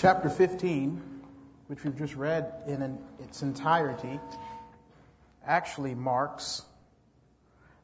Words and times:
Chapter 0.00 0.30
15, 0.30 1.02
which 1.66 1.82
we've 1.82 1.98
just 1.98 2.14
read 2.14 2.52
in 2.68 2.82
an, 2.82 2.98
its 3.18 3.42
entirety, 3.42 4.20
actually 5.44 5.96
marks 5.96 6.62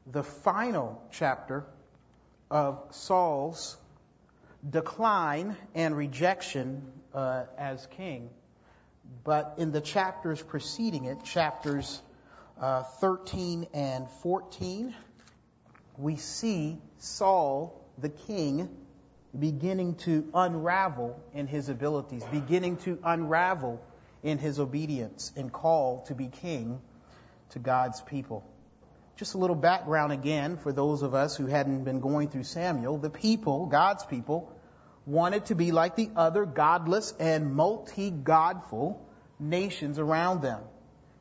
the 0.07 0.23
final 0.23 1.03
chapter 1.11 1.65
of 2.53 2.81
Saul's 2.93 3.77
decline 4.71 5.57
and 5.75 5.97
rejection 5.97 6.85
uh, 7.13 7.47
as 7.59 7.85
king. 7.97 8.31
But 9.25 9.55
in 9.59 9.73
the 9.73 9.81
chapters 9.81 10.41
preceding 10.41 11.07
it, 11.07 11.25
chapters 11.25 12.01
uh, 12.61 12.85
13 12.85 13.67
and 13.75 14.09
14, 14.23 14.95
we 15.99 16.15
see 16.15 16.79
Saul, 16.99 17.85
the 17.99 18.09
king, 18.09 18.69
beginning 19.39 19.97
to 19.97 20.29
unravel 20.33 21.21
in 21.33 21.47
his 21.47 21.69
abilities, 21.69 22.25
beginning 22.25 22.77
to 22.79 22.99
unravel 23.05 23.81
in 24.23 24.39
his 24.39 24.59
obedience 24.59 25.33
and 25.37 25.53
call 25.53 26.05
to 26.07 26.15
be 26.15 26.29
king 26.29 26.81
to 27.51 27.59
God's 27.59 28.01
people. 28.01 28.45
Just 29.17 29.35
a 29.35 29.39
little 29.39 29.57
background 29.57 30.13
again 30.13 30.57
for 30.57 30.73
those 30.73 31.03
of 31.03 31.15
us 31.15 31.37
who 31.37 31.47
hadn't 31.47 31.85
been 31.85 32.01
going 32.01 32.29
through 32.29 32.45
Samuel. 32.45 32.99
The 32.99 33.11
people, 33.11 33.67
God's 33.67 34.05
people, 34.05 34.53
wanted 35.07 35.47
to 35.47 35.55
be 35.55 35.71
like 35.71 35.95
the 35.97 36.11
other 36.17 36.45
godless 36.45 37.13
and 37.21 37.55
multi-godful 37.55 39.07
nations 39.39 39.99
around 39.99 40.43
them. 40.43 40.61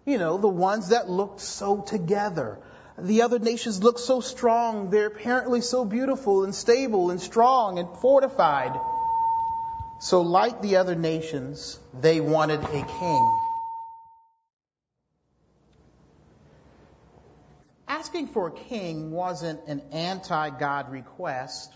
You 0.05 0.17
know, 0.17 0.37
the 0.37 0.47
ones 0.47 0.89
that 0.89 1.09
looked 1.09 1.39
so 1.39 1.81
together. 1.81 2.59
The 2.97 3.23
other 3.23 3.39
nations 3.39 3.81
look 3.81 3.97
so 3.97 4.21
strong. 4.21 4.89
They're 4.89 5.07
apparently 5.07 5.61
so 5.61 5.83
beautiful 5.83 6.43
and 6.43 6.53
stable 6.53 7.09
and 7.09 7.19
strong 7.19 7.79
and 7.79 7.89
fortified. 7.97 8.79
So 9.99 10.21
like 10.21 10.61
the 10.61 10.75
other 10.75 10.95
nations, 10.95 11.79
they 11.99 12.21
wanted 12.21 12.61
a 12.61 12.85
king. 12.99 13.39
Asking 17.87 18.27
for 18.27 18.47
a 18.47 18.51
king 18.51 19.11
wasn't 19.11 19.61
an 19.67 19.81
anti-God 19.91 20.91
request, 20.91 21.71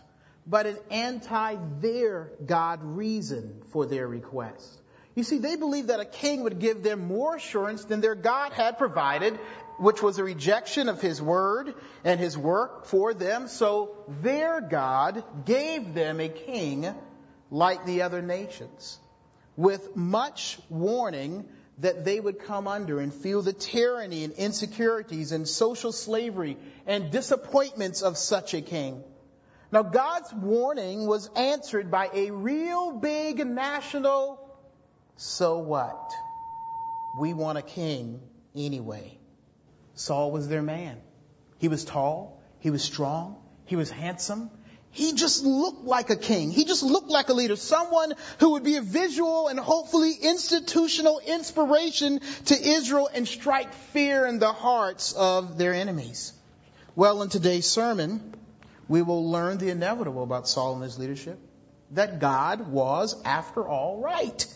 but 0.46 0.66
an 0.66 0.78
anti-their 0.92 2.32
God 2.46 2.80
reason 2.84 3.62
for 3.70 3.86
their 3.86 4.08
request. 4.08 4.82
You 5.16 5.24
see, 5.24 5.40
they 5.40 5.56
believed 5.56 5.88
that 5.88 6.00
a 6.00 6.06
king 6.06 6.44
would 6.44 6.60
give 6.60 6.84
them 6.84 7.08
more 7.08 7.38
assurance 7.38 7.86
than 7.86 8.02
their 8.02 8.14
God 8.14 8.52
had 8.54 8.78
provided, 8.78 9.40
which 9.78 10.02
was 10.02 10.18
a 10.18 10.24
rejection 10.24 10.90
of 10.90 11.02
his 11.02 11.22
word 11.22 11.74
and 12.04 12.20
his 12.20 12.38
work 12.38 12.86
for 12.86 13.14
them. 13.14 13.48
So 13.48 13.96
their 14.22 14.62
God 14.62 15.24
gave 15.46 15.94
them 15.94 16.20
a 16.20 16.30
king 16.30 16.88
like 17.50 17.86
the 17.86 18.02
other 18.02 18.22
nations, 18.22 19.00
with 19.56 19.96
much 19.96 20.60
warning 20.70 21.46
that 21.80 22.06
they 22.06 22.20
would 22.20 22.40
come 22.40 22.68
under 22.68 23.00
and 23.00 23.14
feel 23.14 23.42
the 23.42 23.54
tyranny 23.54 24.24
and 24.24 24.34
insecurities 24.34 25.32
and 25.32 25.48
social 25.48 25.92
slavery 25.92 26.58
and 26.88 27.12
disappointments 27.12 28.02
of 28.02 28.18
such 28.18 28.54
a 28.54 28.62
king. 28.62 29.04
Now 29.72 29.84
God's 29.84 30.34
warning 30.34 31.06
was 31.06 31.30
answered 31.36 31.92
by 31.92 32.10
a 32.14 32.32
real 32.32 32.94
big 32.94 33.46
national, 33.46 34.40
so 35.18 35.60
what? 35.60 36.12
We 37.20 37.34
want 37.34 37.58
a 37.58 37.62
king 37.62 38.22
anyway. 38.56 39.18
Saul 39.98 40.32
was 40.32 40.48
their 40.48 40.62
man. 40.62 40.98
He 41.58 41.68
was 41.68 41.84
tall, 41.84 42.42
he 42.60 42.70
was 42.70 42.84
strong, 42.84 43.38
he 43.66 43.76
was 43.76 43.90
handsome, 43.90 44.50
he 44.92 45.14
just 45.14 45.44
looked 45.44 45.84
like 45.84 46.10
a 46.10 46.16
king. 46.16 46.50
He 46.50 46.66
just 46.66 46.82
looked 46.82 47.10
like 47.10 47.30
a 47.30 47.34
leader, 47.34 47.56
someone 47.56 48.14
who 48.40 48.54
would 48.54 48.64
be 48.64 48.78
a 48.78 48.82
visual 48.82 49.48
and 49.48 49.60
hopefully 49.60 50.14
institutional 50.20 51.20
inspiration 51.20 52.20
to 52.46 52.60
Israel 52.60 53.08
and 53.14 53.28
strike 53.28 53.72
fear 53.94 54.26
in 54.26 54.40
the 54.40 54.52
hearts 54.52 55.14
of 55.14 55.60
their 55.60 55.74
enemies. 55.74 56.34
Well, 56.96 57.22
in 57.22 57.30
today's 57.30 57.70
sermon, 57.70 58.34
we 58.88 59.04
will 59.04 59.30
learn 59.30 59.60
the 59.60 59.70
inevitable 59.70 60.24
about 60.24 60.48
Saul 60.48 60.74
and 60.74 60.84
his 60.84 60.98
leadership. 60.98 61.38
That 61.92 62.20
God 62.20 62.68
was, 62.68 63.22
after 63.24 63.68
all, 63.68 64.02
right. 64.02 64.48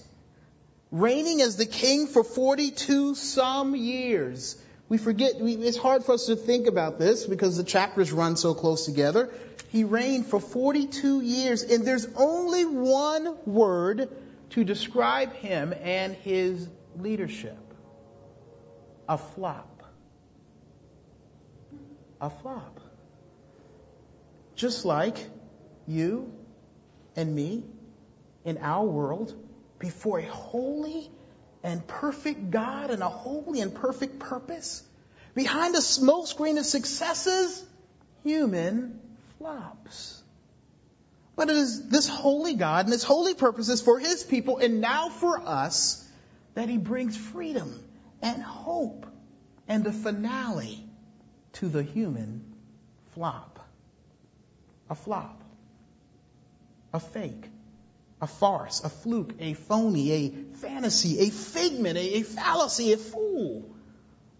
Reigning 0.89 1.41
as 1.41 1.55
the 1.55 1.67
king 1.67 2.07
for 2.07 2.23
42 2.23 3.13
some 3.13 3.75
years. 3.75 4.59
We 4.91 4.97
forget, 4.97 5.39
we, 5.39 5.53
it's 5.53 5.77
hard 5.77 6.03
for 6.03 6.11
us 6.11 6.25
to 6.25 6.35
think 6.35 6.67
about 6.67 6.99
this 6.99 7.25
because 7.25 7.55
the 7.55 7.63
chapters 7.63 8.11
run 8.11 8.35
so 8.35 8.53
close 8.53 8.83
together. 8.83 9.29
He 9.69 9.85
reigned 9.85 10.25
for 10.25 10.41
42 10.41 11.21
years, 11.21 11.63
and 11.63 11.87
there's 11.87 12.05
only 12.17 12.65
one 12.65 13.37
word 13.45 14.09
to 14.49 14.65
describe 14.65 15.31
him 15.31 15.73
and 15.81 16.13
his 16.13 16.67
leadership 16.97 17.57
a 19.07 19.17
flop. 19.17 19.81
A 22.19 22.29
flop. 22.29 22.81
Just 24.55 24.83
like 24.83 25.15
you 25.87 26.33
and 27.15 27.33
me 27.33 27.63
in 28.43 28.57
our 28.57 28.83
world 28.83 29.33
before 29.79 30.19
a 30.19 30.25
holy 30.25 31.09
and 31.63 31.85
perfect 31.87 32.51
God 32.51 32.89
and 32.89 33.01
a 33.01 33.09
holy 33.09 33.61
and 33.61 33.73
perfect 33.73 34.19
purpose. 34.19 34.83
Behind 35.35 35.75
a 35.75 35.79
smokescreen 35.79 36.57
of 36.57 36.65
successes, 36.65 37.63
human 38.23 38.99
flops. 39.37 40.21
But 41.35 41.49
it 41.49 41.55
is 41.55 41.87
this 41.87 42.07
holy 42.07 42.55
God 42.55 42.85
and 42.85 42.91
his 42.91 43.03
holy 43.03 43.33
purposes 43.33 43.81
for 43.81 43.99
his 43.99 44.23
people 44.23 44.57
and 44.57 44.81
now 44.81 45.09
for 45.09 45.39
us 45.39 46.07
that 46.55 46.67
he 46.69 46.77
brings 46.77 47.15
freedom 47.15 47.79
and 48.21 48.41
hope 48.41 49.05
and 49.67 49.87
a 49.87 49.91
finale 49.91 50.83
to 51.53 51.69
the 51.69 51.81
human 51.81 52.43
flop. 53.13 53.59
A 54.89 54.95
flop. 54.95 55.41
A 56.93 56.99
fake 56.99 57.50
a 58.21 58.27
farce, 58.27 58.83
a 58.83 58.89
fluke, 58.89 59.33
a 59.39 59.53
phony, 59.53 60.11
a 60.11 60.55
fantasy, 60.57 61.19
a 61.19 61.29
figment, 61.31 61.97
a, 61.97 62.19
a, 62.19 62.23
fallacy, 62.23 62.93
a 62.93 62.97
fool. 62.97 63.67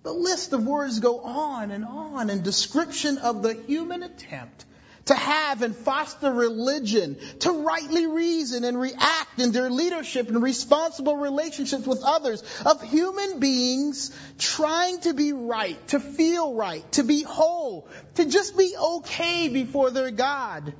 The 0.04 0.14
list 0.14 0.54
of 0.54 0.66
words 0.66 1.00
go 1.00 1.20
on 1.20 1.72
and 1.72 1.84
on 1.84 2.30
in 2.30 2.44
description 2.44 3.18
of 3.18 3.42
the 3.42 3.54
human 3.54 4.04
attempt 4.04 4.66
to 5.06 5.16
have 5.16 5.64
and 5.64 5.76
foster 5.76 6.32
religion, 6.32 7.18
to 7.40 7.52
rightly 7.52 8.06
reason 8.06 8.64
and 8.64 8.80
react 8.80 9.40
in 9.40 9.52
their 9.52 9.70
leadership 9.70 10.28
and 10.28 10.42
responsible 10.42 11.18
relationships 11.18 11.88
with 11.88 12.04
others, 12.04 12.44
of 12.66 12.84
human 12.84 13.40
beings 13.40 14.16
trying 14.38 15.00
to 15.02 15.14
be 15.14 15.34
right, 15.34 15.88
to 15.88 16.00
feel 16.00 16.54
right, 16.54 16.90
to 16.94 17.04
be 17.04 17.24
whole, 17.24 17.88
to 18.16 18.26
just 18.26 18.56
be 18.56 18.76
okay 18.78 19.50
before 19.50 19.90
their 19.90 20.12
God, 20.12 20.74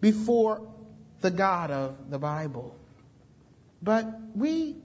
before 0.00 0.66
the 1.20 1.30
God 1.30 1.70
of 1.70 2.10
the 2.10 2.18
Bible. 2.18 2.76
But 3.82 4.06
we 4.34 4.76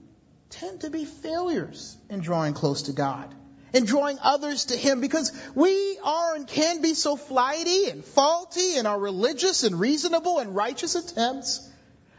tend 0.50 0.82
to 0.82 0.90
be 0.90 1.04
failures 1.04 1.96
in 2.08 2.20
drawing 2.20 2.54
close 2.54 2.82
to 2.82 2.92
God 2.92 3.34
and 3.72 3.86
drawing 3.86 4.18
others 4.22 4.66
to 4.66 4.76
Him 4.76 5.00
because 5.00 5.32
we 5.54 5.98
are 6.02 6.36
and 6.36 6.46
can 6.46 6.80
be 6.80 6.94
so 6.94 7.16
flighty 7.16 7.90
and 7.90 8.04
faulty 8.04 8.76
in 8.76 8.86
our 8.86 8.98
religious 8.98 9.64
and 9.64 9.78
reasonable 9.78 10.38
and 10.38 10.54
righteous 10.54 10.94
attempts 10.94 11.68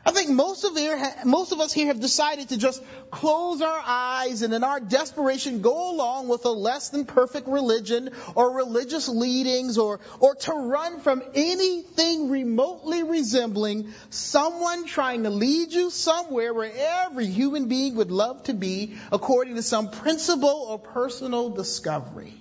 I 0.08 0.12
think 0.12 0.30
most 0.30 0.64
of, 0.66 0.78
here, 0.78 1.02
most 1.26 1.52
of 1.52 1.60
us 1.60 1.74
here 1.74 1.88
have 1.88 2.00
decided 2.00 2.50
to 2.50 2.58
just 2.58 2.84
close 3.10 3.60
our 3.60 3.82
eyes 3.84 4.44
and 4.44 4.54
in 4.54 4.64
our 4.64 4.80
desperation 4.80 5.62
go 5.62 5.92
along 5.96 6.28
with 6.28 6.46
a 6.46 6.52
less 6.52 6.90
than 6.90 7.06
perfect 7.06 7.48
religion 7.48 8.12
or 8.36 8.56
religious 8.56 9.10
leadings 9.10 9.80
or, 9.80 10.00
or 10.20 10.36
to 10.36 10.54
run 10.54 11.00
from 11.00 11.24
anything 11.34 12.30
remotely 12.30 13.02
resembling 13.02 13.92
someone 14.12 14.86
trying 14.86 15.24
to 15.24 15.32
lead 15.32 15.72
you 15.72 15.90
somewhere 15.90 16.54
where 16.54 16.72
every 16.76 17.26
human 17.26 17.68
being 17.68 17.96
would 17.96 18.12
love 18.12 18.44
to 18.44 18.54
be 18.54 18.98
according 19.12 19.56
to 19.56 19.64
some 19.64 19.90
principle 19.90 20.68
or 20.70 20.78
personal 20.78 21.50
discovery. 21.50 22.36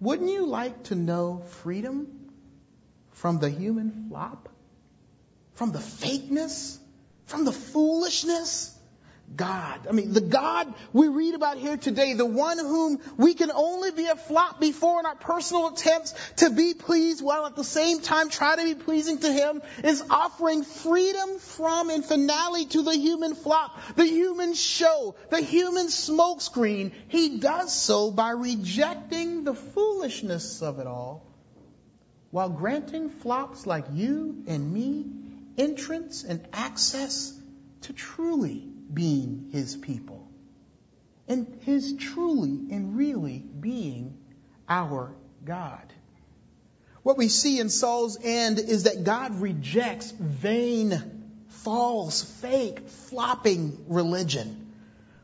Wouldn't 0.00 0.30
you 0.30 0.44
like 0.44 0.82
to 0.84 0.94
know 0.94 1.38
freedom 1.62 2.30
from 3.12 3.38
the 3.38 3.48
human 3.48 4.08
flop? 4.10 4.49
From 5.60 5.72
the 5.72 5.78
fakeness, 5.78 6.78
from 7.26 7.44
the 7.44 7.52
foolishness. 7.52 8.74
God. 9.36 9.86
I 9.86 9.92
mean, 9.92 10.14
the 10.14 10.22
God 10.22 10.72
we 10.94 11.06
read 11.08 11.34
about 11.34 11.58
here 11.58 11.76
today, 11.76 12.14
the 12.14 12.24
one 12.24 12.58
whom 12.58 12.98
we 13.18 13.34
can 13.34 13.50
only 13.52 13.90
be 13.90 14.06
a 14.06 14.16
flop 14.16 14.58
before 14.58 15.00
in 15.00 15.06
our 15.06 15.16
personal 15.16 15.68
attempts 15.68 16.14
to 16.36 16.48
be 16.48 16.72
pleased 16.72 17.22
while 17.22 17.44
at 17.44 17.56
the 17.56 17.62
same 17.62 18.00
time 18.00 18.30
try 18.30 18.56
to 18.56 18.64
be 18.64 18.74
pleasing 18.74 19.18
to 19.18 19.30
Him 19.30 19.60
is 19.84 20.02
offering 20.08 20.64
freedom 20.64 21.38
from 21.38 21.90
and 21.90 22.06
finale 22.06 22.64
to 22.64 22.82
the 22.82 22.96
human 22.96 23.34
flop, 23.34 23.78
the 23.96 24.06
human 24.06 24.54
show, 24.54 25.14
the 25.28 25.42
human 25.42 25.88
smokescreen. 25.88 26.90
He 27.08 27.38
does 27.38 27.78
so 27.78 28.10
by 28.10 28.30
rejecting 28.30 29.44
the 29.44 29.54
foolishness 29.54 30.62
of 30.62 30.78
it 30.78 30.86
all 30.86 31.22
while 32.30 32.48
granting 32.48 33.10
flops 33.10 33.66
like 33.66 33.84
you 33.92 34.42
and 34.46 34.72
me 34.72 35.29
entrance 35.60 36.24
and 36.24 36.46
access 36.52 37.38
to 37.82 37.92
truly 37.92 38.66
being 38.92 39.50
his 39.52 39.76
people. 39.76 40.26
And 41.28 41.60
his 41.60 41.96
truly 41.96 42.72
and 42.72 42.96
really 42.96 43.38
being 43.38 44.18
our 44.68 45.14
God. 45.44 45.92
What 47.02 47.16
we 47.16 47.28
see 47.28 47.60
in 47.60 47.68
Saul's 47.68 48.18
end 48.22 48.58
is 48.58 48.84
that 48.84 49.04
God 49.04 49.40
rejects 49.40 50.10
vain, 50.10 51.00
false, 51.48 52.22
fake, 52.22 52.88
flopping 52.88 53.84
religion. 53.88 54.72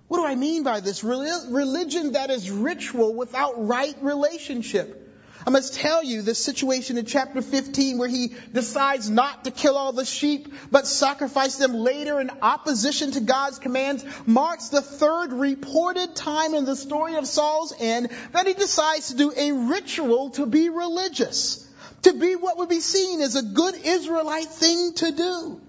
What 0.08 0.18
do 0.18 0.26
I 0.26 0.36
mean 0.36 0.62
by 0.62 0.80
this? 0.80 1.02
Religion 1.02 2.12
that 2.12 2.30
is 2.30 2.50
ritual 2.50 3.14
without 3.14 3.66
right 3.66 3.96
relationship. 4.00 5.05
I 5.46 5.50
must 5.50 5.74
tell 5.74 6.02
you 6.02 6.22
this 6.22 6.40
situation 6.40 6.98
in 6.98 7.06
chapter 7.06 7.40
15 7.40 7.98
where 7.98 8.08
he 8.08 8.34
decides 8.52 9.08
not 9.08 9.44
to 9.44 9.52
kill 9.52 9.76
all 9.76 9.92
the 9.92 10.04
sheep 10.04 10.52
but 10.72 10.88
sacrifice 10.88 11.54
them 11.54 11.72
later 11.72 12.20
in 12.20 12.30
opposition 12.42 13.12
to 13.12 13.20
God's 13.20 13.60
commands 13.60 14.04
marks 14.26 14.70
the 14.70 14.82
third 14.82 15.32
reported 15.32 16.16
time 16.16 16.54
in 16.54 16.64
the 16.64 16.74
story 16.74 17.14
of 17.14 17.28
Saul's 17.28 17.72
end 17.78 18.08
that 18.32 18.48
he 18.48 18.54
decides 18.54 19.08
to 19.08 19.16
do 19.16 19.32
a 19.36 19.52
ritual 19.52 20.30
to 20.30 20.46
be 20.46 20.68
religious. 20.68 21.62
To 22.02 22.12
be 22.12 22.34
what 22.34 22.58
would 22.58 22.68
be 22.68 22.80
seen 22.80 23.20
as 23.20 23.36
a 23.36 23.42
good 23.42 23.76
Israelite 23.84 24.48
thing 24.48 24.94
to 24.94 25.12
do. 25.12 25.60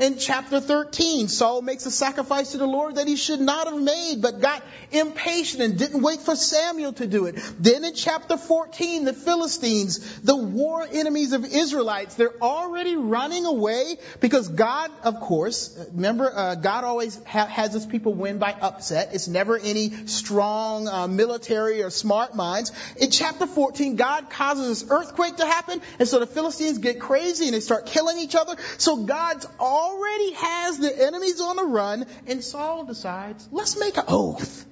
In 0.00 0.16
chapter 0.16 0.60
13, 0.60 1.28
Saul 1.28 1.60
makes 1.60 1.84
a 1.84 1.90
sacrifice 1.90 2.52
to 2.52 2.58
the 2.58 2.66
Lord 2.66 2.94
that 2.94 3.06
he 3.06 3.16
should 3.16 3.38
not 3.38 3.66
have 3.66 3.78
made, 3.78 4.22
but 4.22 4.40
got 4.40 4.62
impatient 4.92 5.62
and 5.62 5.78
didn't 5.78 6.00
wait 6.00 6.20
for 6.20 6.34
Samuel 6.34 6.94
to 6.94 7.06
do 7.06 7.26
it. 7.26 7.34
Then 7.58 7.84
in 7.84 7.92
chapter 7.92 8.38
14, 8.38 9.04
the 9.04 9.12
Philistines, 9.12 10.20
the 10.22 10.34
war 10.34 10.86
enemies 10.90 11.34
of 11.34 11.44
Israelites, 11.44 12.14
they're 12.14 12.32
already 12.40 12.96
running 12.96 13.44
away 13.44 13.96
because 14.20 14.48
God, 14.48 14.90
of 15.04 15.20
course, 15.20 15.78
remember, 15.92 16.32
uh, 16.34 16.54
God 16.54 16.84
always 16.84 17.22
ha- 17.24 17.44
has 17.44 17.74
his 17.74 17.84
people 17.84 18.14
win 18.14 18.38
by 18.38 18.52
upset. 18.52 19.10
It's 19.12 19.28
never 19.28 19.58
any 19.58 19.90
strong 20.06 20.88
uh, 20.88 21.08
military 21.08 21.82
or 21.82 21.90
smart 21.90 22.34
minds. 22.34 22.72
In 22.96 23.10
chapter 23.10 23.46
14, 23.46 23.96
God 23.96 24.30
causes 24.30 24.80
this 24.80 24.90
earthquake 24.90 25.36
to 25.36 25.44
happen, 25.44 25.82
and 25.98 26.08
so 26.08 26.20
the 26.20 26.26
Philistines 26.26 26.78
get 26.78 27.00
crazy 27.00 27.44
and 27.44 27.54
they 27.54 27.60
start 27.60 27.84
killing 27.84 28.18
each 28.18 28.34
other. 28.34 28.56
So 28.78 29.04
God's 29.04 29.46
all 29.58 29.89
already 29.90 30.32
has 30.32 30.78
the 30.78 31.06
enemies 31.06 31.40
on 31.40 31.56
the 31.56 31.64
run, 31.64 32.06
and 32.26 32.42
Saul 32.42 32.84
decides, 32.84 33.48
let's 33.50 33.78
make 33.78 33.96
an 33.96 34.04
oath 34.08 34.66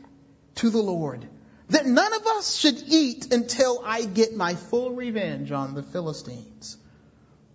to 0.56 0.70
the 0.70 0.82
Lord 0.82 1.26
that 1.70 1.86
none 1.86 2.14
of 2.14 2.26
us 2.26 2.56
should 2.56 2.82
eat 2.88 3.32
until 3.32 3.82
I 3.84 4.04
get 4.04 4.34
my 4.34 4.54
full 4.54 4.92
revenge 4.92 5.52
on 5.52 5.74
the 5.74 5.82
Philistines. 5.82 6.76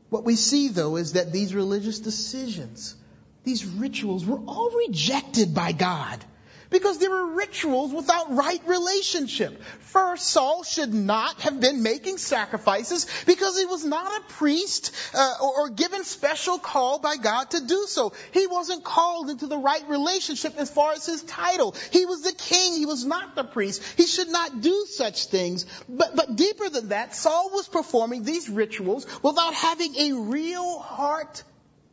What 0.10 0.24
we 0.24 0.36
see 0.36 0.68
though 0.68 0.98
is 0.98 1.13
that 1.13 1.31
these 1.31 1.56
religious 1.56 2.00
decisions, 2.00 2.95
these 3.44 3.66
rituals 3.66 4.25
were 4.25 4.39
all 4.48 4.69
rejected 4.88 5.56
by 5.56 5.71
God 5.71 6.24
because 6.73 6.97
there 6.97 7.11
were 7.11 7.35
rituals 7.35 7.93
without 7.93 8.35
right 8.35 8.59
relationship. 8.65 9.61
First, 9.79 10.25
Saul 10.25 10.63
should 10.63 10.91
not 10.91 11.41
have 11.41 11.59
been 11.59 11.83
making 11.83 12.17
sacrifices 12.17 13.05
because 13.27 13.59
he 13.59 13.65
was 13.65 13.85
not 13.85 14.21
a 14.21 14.33
priest 14.33 14.91
uh, 15.13 15.35
or, 15.39 15.61
or 15.61 15.69
given 15.69 16.03
special 16.03 16.57
call 16.57 16.97
by 16.97 17.15
God 17.17 17.51
to 17.51 17.63
do 17.63 17.85
so. 17.87 18.13
He 18.31 18.47
wasn't 18.47 18.83
called 18.83 19.29
into 19.29 19.45
the 19.45 19.57
right 19.57 19.87
relationship 19.87 20.55
as 20.57 20.71
far 20.71 20.93
as 20.93 21.05
his 21.05 21.21
title. 21.21 21.75
He 21.91 22.07
was 22.07 22.23
the 22.23 22.33
king. 22.33 22.73
He 22.73 22.87
was 22.87 23.05
not 23.05 23.35
the 23.35 23.43
priest. 23.43 23.83
He 23.95 24.07
should 24.07 24.29
not 24.29 24.61
do 24.61 24.87
such 24.89 25.27
things. 25.27 25.67
But, 25.87 26.15
but 26.15 26.35
deeper 26.35 26.69
than 26.69 26.89
that, 26.89 27.15
Saul 27.15 27.51
was 27.53 27.67
performing 27.67 28.23
these 28.23 28.49
rituals 28.49 29.05
without 29.21 29.53
having 29.53 29.95
a 29.95 30.13
real 30.13 30.79
heart 30.79 31.43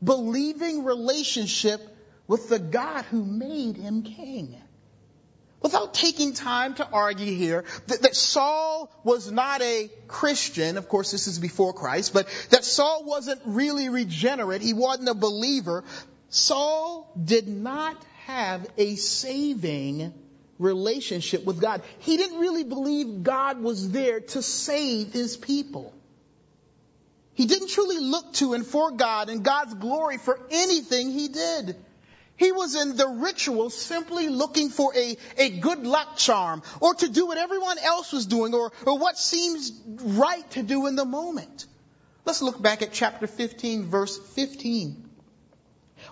believing 0.02 0.84
relationship 0.84 1.82
with 2.26 2.48
the 2.48 2.58
God 2.58 3.04
who 3.10 3.26
made 3.26 3.76
him 3.76 4.02
king 4.02 4.56
without 5.62 5.94
taking 5.94 6.32
time 6.32 6.74
to 6.74 6.88
argue 6.90 7.34
here 7.34 7.64
that, 7.86 8.02
that, 8.02 8.16
Saul 8.16 8.90
was 9.04 9.30
not 9.30 9.62
a 9.62 9.90
Christian, 10.08 10.76
of 10.76 10.88
course 10.88 11.10
this 11.10 11.26
is 11.26 11.38
before 11.38 11.72
Christ, 11.72 12.14
but 12.14 12.26
that 12.50 12.64
Saul 12.64 13.04
wasn't 13.04 13.40
really 13.44 13.88
regenerate, 13.88 14.62
he 14.62 14.74
wasn't 14.74 15.08
a 15.08 15.14
believer, 15.14 15.84
Saul 16.28 17.10
did 17.22 17.48
not 17.48 17.96
have 18.26 18.66
a 18.78 18.94
saving 18.96 20.12
relationship 20.58 21.44
with 21.44 21.60
God. 21.60 21.82
He 22.00 22.16
didn't 22.16 22.38
really 22.38 22.64
believe 22.64 23.22
God 23.22 23.60
was 23.60 23.90
there 23.90 24.20
to 24.20 24.42
save 24.42 25.12
his 25.12 25.36
people. 25.36 25.92
He 27.34 27.46
didn't 27.46 27.68
truly 27.68 27.98
look 27.98 28.34
to 28.34 28.52
and 28.52 28.66
for 28.66 28.90
God 28.90 29.30
and 29.30 29.42
God's 29.42 29.74
glory 29.74 30.18
for 30.18 30.38
anything 30.50 31.10
he 31.10 31.28
did. 31.28 31.76
He 32.40 32.52
was 32.52 32.74
in 32.74 32.96
the 32.96 33.06
ritual 33.06 33.68
simply 33.68 34.30
looking 34.30 34.70
for 34.70 34.96
a, 34.96 35.18
a 35.36 35.50
good 35.58 35.86
luck 35.86 36.16
charm 36.16 36.62
or 36.80 36.94
to 36.94 37.06
do 37.06 37.26
what 37.26 37.36
everyone 37.36 37.76
else 37.78 38.14
was 38.14 38.24
doing 38.24 38.54
or, 38.54 38.72
or 38.86 38.98
what 38.98 39.18
seems 39.18 39.70
right 39.86 40.50
to 40.52 40.62
do 40.62 40.86
in 40.86 40.96
the 40.96 41.04
moment. 41.04 41.66
Let's 42.24 42.40
look 42.40 42.60
back 42.62 42.80
at 42.80 42.94
chapter 42.94 43.26
15 43.26 43.90
verse 43.90 44.16
15. 44.16 45.06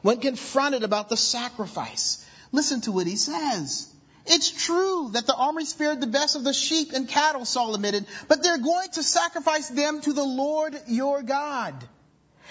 When 0.02 0.20
confronted 0.20 0.82
about 0.82 1.08
the 1.08 1.16
sacrifice, 1.16 2.22
listen 2.52 2.82
to 2.82 2.92
what 2.92 3.06
he 3.06 3.16
says. 3.16 3.90
It's 4.26 4.50
true 4.50 5.08
that 5.14 5.26
the 5.26 5.34
army 5.34 5.64
spared 5.64 6.02
the 6.02 6.06
best 6.06 6.36
of 6.36 6.44
the 6.44 6.52
sheep 6.52 6.92
and 6.92 7.08
cattle, 7.08 7.46
Saul 7.46 7.74
admitted, 7.74 8.04
but 8.28 8.42
they're 8.42 8.58
going 8.58 8.90
to 8.90 9.02
sacrifice 9.02 9.70
them 9.70 10.02
to 10.02 10.12
the 10.12 10.26
Lord 10.26 10.78
your 10.88 11.22
God. 11.22 11.72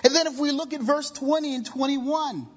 And 0.03 0.15
then 0.15 0.25
if 0.25 0.39
we 0.39 0.49
look 0.49 0.73
at 0.73 0.81
verse 0.81 1.11
20 1.11 1.53
and 1.53 1.63
21, 1.63 2.47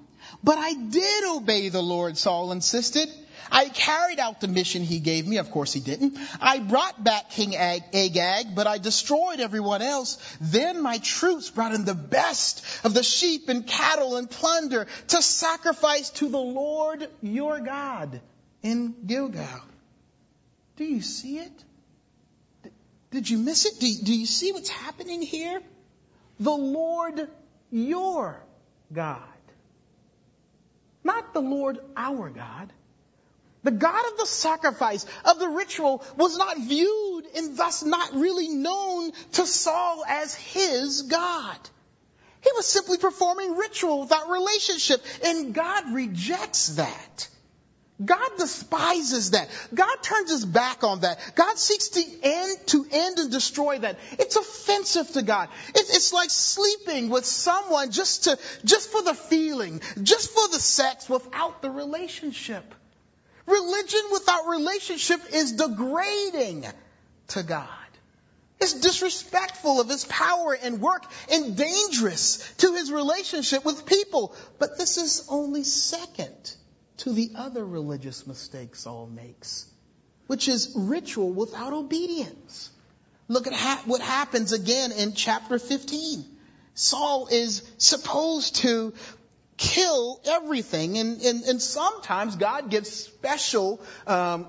but 0.43 0.57
I 0.57 0.73
did 0.73 1.23
obey 1.35 1.69
the 1.69 1.81
Lord, 1.81 2.17
Saul 2.17 2.51
insisted. 2.51 3.09
I 3.51 3.67
carried 3.67 4.19
out 4.19 4.39
the 4.39 4.47
mission 4.47 4.83
he 4.83 4.99
gave 4.99 5.27
me. 5.27 5.37
Of 5.37 5.51
course 5.51 5.73
he 5.73 5.81
didn't. 5.81 6.17
I 6.39 6.59
brought 6.59 7.03
back 7.03 7.31
King 7.31 7.55
Agag, 7.55 8.55
but 8.55 8.65
I 8.65 8.77
destroyed 8.77 9.41
everyone 9.41 9.81
else. 9.81 10.17
Then 10.39 10.81
my 10.81 10.99
troops 10.99 11.49
brought 11.49 11.73
in 11.73 11.83
the 11.83 11.93
best 11.93 12.63
of 12.85 12.93
the 12.93 13.03
sheep 13.03 13.49
and 13.49 13.67
cattle 13.67 14.15
and 14.15 14.29
plunder 14.29 14.87
to 15.09 15.21
sacrifice 15.21 16.11
to 16.11 16.29
the 16.29 16.39
Lord 16.39 17.09
your 17.21 17.59
God 17.59 18.21
in 18.63 18.95
Gilgal. 19.05 19.61
Do 20.77 20.85
you 20.85 21.01
see 21.01 21.39
it? 21.39 21.51
Did 23.11 23.29
you 23.29 23.37
miss 23.37 23.65
it? 23.65 23.79
Do, 23.79 23.93
do 24.05 24.17
you 24.17 24.25
see 24.25 24.53
what's 24.53 24.69
happening 24.69 25.21
here? 25.21 25.61
The 26.39 26.51
Lord 26.51 27.27
your 27.69 28.41
God. 28.93 29.30
Not 31.03 31.33
the 31.33 31.41
Lord 31.41 31.79
our 31.95 32.29
God. 32.29 32.71
The 33.63 33.71
God 33.71 34.11
of 34.11 34.17
the 34.17 34.25
sacrifice, 34.25 35.05
of 35.23 35.37
the 35.37 35.49
ritual, 35.49 36.03
was 36.17 36.37
not 36.37 36.57
viewed 36.57 37.25
and 37.35 37.55
thus 37.57 37.83
not 37.83 38.13
really 38.15 38.49
known 38.49 39.11
to 39.33 39.45
Saul 39.45 40.03
as 40.07 40.33
his 40.33 41.03
God. 41.03 41.57
He 42.41 42.49
was 42.55 42.65
simply 42.65 42.97
performing 42.97 43.55
ritual 43.55 44.01
without 44.01 44.29
relationship, 44.29 45.03
and 45.23 45.53
God 45.53 45.93
rejects 45.93 46.69
that. 46.77 47.27
God 48.05 48.37
despises 48.37 49.31
that. 49.31 49.49
God 49.73 49.95
turns 50.01 50.31
his 50.31 50.45
back 50.45 50.83
on 50.83 51.01
that. 51.01 51.19
God 51.35 51.57
seeks 51.57 51.89
to 51.89 52.03
end, 52.23 52.57
to 52.67 52.85
end 52.91 53.19
and 53.19 53.31
destroy 53.31 53.79
that. 53.79 53.99
It's 54.13 54.35
offensive 54.35 55.11
to 55.13 55.21
God. 55.21 55.49
It's, 55.69 55.95
it's 55.95 56.13
like 56.13 56.29
sleeping 56.29 57.09
with 57.09 57.25
someone 57.25 57.91
just 57.91 58.25
to, 58.25 58.37
just 58.63 58.91
for 58.91 59.01
the 59.03 59.13
feeling, 59.13 59.81
just 60.01 60.31
for 60.31 60.47
the 60.49 60.59
sex 60.59 61.09
without 61.09 61.61
the 61.61 61.69
relationship. 61.69 62.63
Religion 63.45 64.01
without 64.11 64.47
relationship 64.47 65.19
is 65.33 65.53
degrading 65.53 66.65
to 67.29 67.43
God. 67.43 67.67
It's 68.59 68.73
disrespectful 68.73 69.81
of 69.81 69.89
his 69.89 70.05
power 70.05 70.55
and 70.61 70.79
work 70.79 71.03
and 71.31 71.57
dangerous 71.57 72.53
to 72.57 72.73
his 72.73 72.91
relationship 72.91 73.65
with 73.65 73.87
people. 73.87 74.35
But 74.59 74.77
this 74.77 74.97
is 74.97 75.25
only 75.29 75.63
second 75.63 76.55
to 77.01 77.11
the 77.11 77.31
other 77.35 77.65
religious 77.65 78.27
mistake 78.27 78.75
Saul 78.75 79.07
makes, 79.07 79.65
which 80.27 80.47
is 80.47 80.73
ritual 80.75 81.31
without 81.31 81.73
obedience. 81.73 82.69
Look 83.27 83.47
at 83.47 83.53
ha- 83.53 83.81
what 83.85 84.01
happens 84.01 84.51
again 84.51 84.91
in 84.91 85.13
chapter 85.13 85.57
15. 85.57 86.23
Saul 86.75 87.27
is 87.31 87.63
supposed 87.77 88.57
to 88.57 88.93
kill 89.57 90.19
everything. 90.25 90.97
And, 90.97 91.21
and, 91.21 91.43
and 91.43 91.61
sometimes 91.61 92.35
God 92.35 92.69
gives 92.69 92.89
special 92.89 93.81
um, 94.05 94.47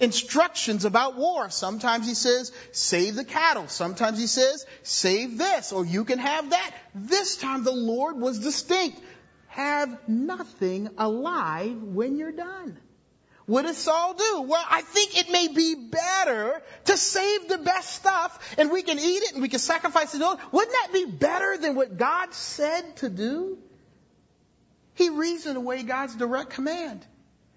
instructions 0.00 0.84
about 0.84 1.16
war. 1.16 1.50
Sometimes 1.50 2.06
He 2.06 2.14
says, 2.14 2.52
save 2.72 3.14
the 3.14 3.24
cattle. 3.24 3.68
Sometimes 3.68 4.18
He 4.18 4.26
says, 4.26 4.66
save 4.82 5.38
this, 5.38 5.72
or 5.72 5.84
you 5.84 6.04
can 6.04 6.18
have 6.18 6.50
that. 6.50 6.74
This 6.94 7.36
time 7.36 7.64
the 7.64 7.72
Lord 7.72 8.16
was 8.16 8.40
distinct 8.40 9.00
have 9.54 10.08
nothing 10.08 10.88
alive 10.98 11.80
when 11.80 12.16
you're 12.16 12.32
done. 12.32 12.76
What 13.46 13.62
does 13.62 13.76
Saul 13.76 14.14
do? 14.14 14.42
Well, 14.48 14.64
I 14.68 14.80
think 14.80 15.16
it 15.16 15.30
may 15.30 15.46
be 15.48 15.76
better 15.76 16.60
to 16.86 16.96
save 16.96 17.48
the 17.48 17.58
best 17.58 17.90
stuff 17.90 18.56
and 18.58 18.72
we 18.72 18.82
can 18.82 18.98
eat 18.98 19.22
it 19.22 19.32
and 19.34 19.42
we 19.42 19.48
can 19.48 19.60
sacrifice 19.60 20.12
it. 20.12 20.18
Wouldn't 20.18 20.72
that 20.72 20.88
be 20.92 21.04
better 21.04 21.56
than 21.56 21.76
what 21.76 21.96
God 21.96 22.34
said 22.34 22.96
to 22.96 23.08
do? 23.08 23.58
He 24.94 25.10
reasoned 25.10 25.56
away 25.56 25.84
God's 25.84 26.16
direct 26.16 26.50
command. 26.50 27.06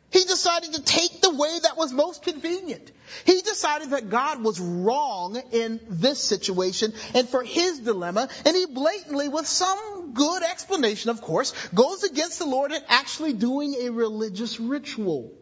He 0.09 0.23
decided 0.23 0.73
to 0.73 0.81
take 0.81 1.21
the 1.21 1.35
way 1.35 1.59
that 1.63 1.77
was 1.77 1.91
most 1.91 2.23
convenient. 2.23 2.91
He 3.25 3.41
decided 3.41 3.89
that 3.89 4.09
God 4.09 4.41
was 4.41 4.59
wrong 4.59 5.41
in 5.51 5.81
this 5.89 6.23
situation 6.23 6.93
and 7.13 7.27
for 7.27 7.43
his 7.43 7.79
dilemma, 7.79 8.29
and 8.45 8.55
he 8.55 8.65
blatantly, 8.67 9.27
with 9.27 9.47
some 9.47 10.13
good 10.13 10.43
explanation, 10.43 11.09
of 11.09 11.21
course, 11.21 11.53
goes 11.73 12.03
against 12.03 12.39
the 12.39 12.45
Lord 12.45 12.71
and 12.71 12.83
actually 12.87 13.33
doing 13.33 13.75
a 13.81 13.89
religious 13.89 14.59
ritual. 14.59 15.33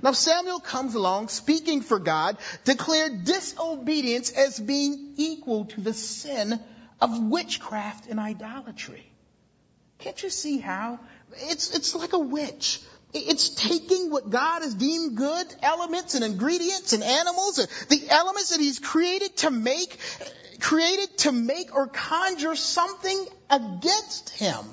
Now 0.00 0.12
Samuel 0.12 0.60
comes 0.60 0.94
along 0.94 1.28
speaking 1.28 1.80
for 1.80 1.98
God, 1.98 2.38
declared 2.64 3.24
disobedience 3.24 4.30
as 4.30 4.60
being 4.60 5.14
equal 5.16 5.64
to 5.66 5.80
the 5.80 5.94
sin 5.94 6.60
of 7.00 7.20
witchcraft 7.20 8.08
and 8.08 8.20
idolatry. 8.20 9.04
Can't 9.98 10.22
you 10.22 10.30
see 10.30 10.58
how? 10.58 11.00
It's, 11.32 11.74
it's 11.74 11.94
like 11.96 12.12
a 12.12 12.18
witch. 12.18 12.80
It's 13.14 13.48
taking 13.50 14.10
what 14.10 14.28
God 14.28 14.62
has 14.62 14.74
deemed 14.74 15.16
good 15.16 15.46
elements 15.62 16.14
and 16.14 16.24
ingredients 16.24 16.92
and 16.92 17.02
animals, 17.02 17.56
the 17.88 18.06
elements 18.10 18.50
that 18.50 18.60
He's 18.60 18.78
created 18.78 19.36
to 19.38 19.50
make, 19.50 19.96
created 20.60 21.16
to 21.18 21.32
make 21.32 21.74
or 21.74 21.86
conjure 21.86 22.54
something 22.54 23.26
against 23.48 24.30
Him. 24.30 24.64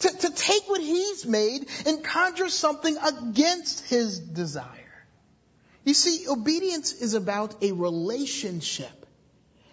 To, 0.00 0.08
to 0.08 0.30
take 0.34 0.68
what 0.68 0.80
He's 0.80 1.24
made 1.24 1.66
and 1.86 2.04
conjure 2.04 2.48
something 2.48 2.96
against 2.96 3.86
His 3.86 4.18
desire. 4.18 4.66
You 5.84 5.94
see, 5.94 6.28
obedience 6.28 6.92
is 6.92 7.14
about 7.14 7.62
a 7.62 7.72
relationship. 7.72 9.06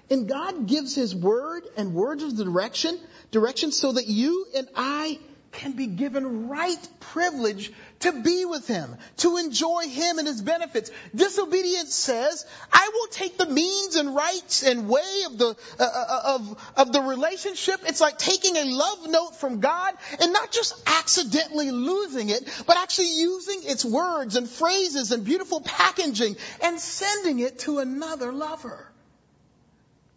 And 0.10 0.28
God 0.28 0.68
gives 0.68 0.96
His 0.96 1.14
word 1.14 1.64
and 1.76 1.94
words 1.94 2.24
of 2.24 2.38
direction, 2.38 2.98
direction 3.32 3.72
so 3.72 3.92
that 3.92 4.08
you 4.08 4.48
and 4.56 4.68
I 4.76 5.20
can 5.52 5.74
be 5.74 5.88
given 5.88 6.48
right 6.48 6.88
privilege 7.00 7.72
to 8.00 8.22
be 8.22 8.46
with 8.46 8.68
Him, 8.68 8.96
to 9.18 9.38
enjoy 9.38 9.88
Him 9.88 10.20
and 10.20 10.28
His 10.28 10.42
benefits. 10.42 10.92
Disobedience 11.14 11.94
says, 11.94 12.46
I 12.72 12.90
will 12.94 13.08
take 13.08 13.38
the 13.38 13.46
means 13.46 13.96
and 13.96 14.16
rights 14.16 14.64
and 14.64 14.88
way 14.88 15.24
of 15.26 15.38
the, 15.38 15.56
uh, 15.80 15.84
uh, 15.84 16.22
of, 16.36 16.74
of 16.78 16.94
the 16.94 17.02
relationship. 17.02 17.82
It's 17.88 18.02
like 18.02 18.18
taking 18.18 18.56
a 18.58 18.66
love 18.66 19.10
note 19.10 19.36
from 19.36 19.60
God 19.60 19.94
and 20.22 20.34
not 20.34 20.52
just 20.52 20.82
accidentally 20.88 21.72
losing 21.72 22.30
it, 22.30 22.64
but 22.66 22.78
actually 22.78 23.20
using 23.20 23.62
its 23.64 23.84
words 23.84 24.36
and 24.36 24.50
phrases 24.50 25.12
and 25.12 25.26
beautiful 25.26 25.62
packaging 25.62 26.36
and 26.64 26.80
sending 26.80 27.40
it 27.40 27.60
to 27.60 27.80
another 27.80 28.32
lover. 28.32 28.86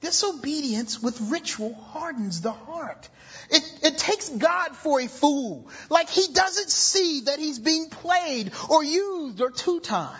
Disobedience 0.03 1.01
with 1.01 1.21
ritual 1.31 1.75
hardens 1.75 2.41
the 2.41 2.53
heart. 2.53 3.09
It, 3.53 3.79
it 3.83 3.99
takes 3.99 4.31
God 4.31 4.75
for 4.77 5.01
a 5.01 5.07
fool. 5.07 5.69
Like 5.91 6.09
he 6.09 6.33
doesn't 6.33 6.71
see 6.71 7.23
that 7.27 7.39
he's 7.39 7.59
being 7.59 7.91
played 7.91 8.53
or 8.71 8.83
used 8.83 9.41
or 9.41 9.51
two-timed. 9.51 10.19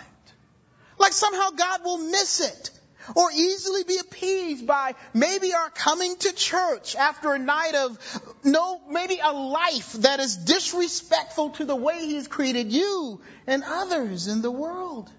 Like 0.99 1.13
somehow 1.13 1.49
God 1.49 1.83
will 1.83 1.97
miss 1.97 2.39
it 2.39 2.69
or 3.15 3.31
easily 3.31 3.83
be 3.83 3.97
appeased 3.97 4.67
by 4.67 4.93
maybe 5.13 5.53
our 5.53 5.69
coming 5.69 6.15
to 6.17 6.33
church 6.33 6.95
after 6.95 7.33
a 7.33 7.39
night 7.39 7.75
of 7.75 7.97
no, 8.43 8.79
maybe 8.89 9.19
a 9.21 9.33
life 9.33 9.93
that 9.93 10.19
is 10.19 10.37
disrespectful 10.37 11.49
to 11.51 11.65
the 11.65 11.75
way 11.75 12.05
he's 12.05 12.27
created 12.27 12.71
you 12.71 13.19
and 13.47 13.63
others 13.65 14.27
in 14.27 14.41
the 14.41 14.51
world. 14.51 15.11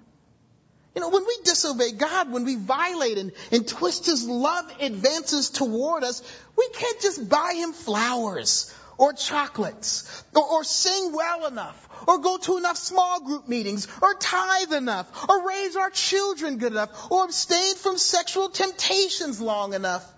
You 0.94 1.00
know, 1.00 1.08
when 1.08 1.26
we 1.26 1.38
disobey 1.44 1.92
God, 1.92 2.30
when 2.30 2.44
we 2.44 2.54
violate 2.56 3.18
and, 3.18 3.32
and 3.50 3.66
twist 3.66 4.06
His 4.06 4.28
love 4.28 4.72
advances 4.80 5.50
toward 5.50 6.04
us, 6.04 6.22
we 6.56 6.68
can't 6.68 7.00
just 7.00 7.28
buy 7.28 7.54
Him 7.56 7.72
flowers 7.72 8.72
or 8.96 9.12
chocolates 9.12 10.24
or, 10.34 10.44
or 10.44 10.64
sing 10.64 11.12
well 11.12 11.46
enough 11.46 11.88
or 12.06 12.18
go 12.18 12.38
to 12.38 12.58
enough 12.58 12.76
small 12.76 13.20
group 13.24 13.48
meetings 13.48 13.88
or 14.00 14.14
tithe 14.14 14.72
enough 14.72 15.28
or 15.28 15.48
raise 15.48 15.74
our 15.76 15.90
children 15.90 16.58
good 16.58 16.72
enough 16.72 17.10
or 17.10 17.24
abstain 17.24 17.74
from 17.74 17.98
sexual 17.98 18.48
temptations 18.48 19.40
long 19.40 19.74
enough 19.74 20.08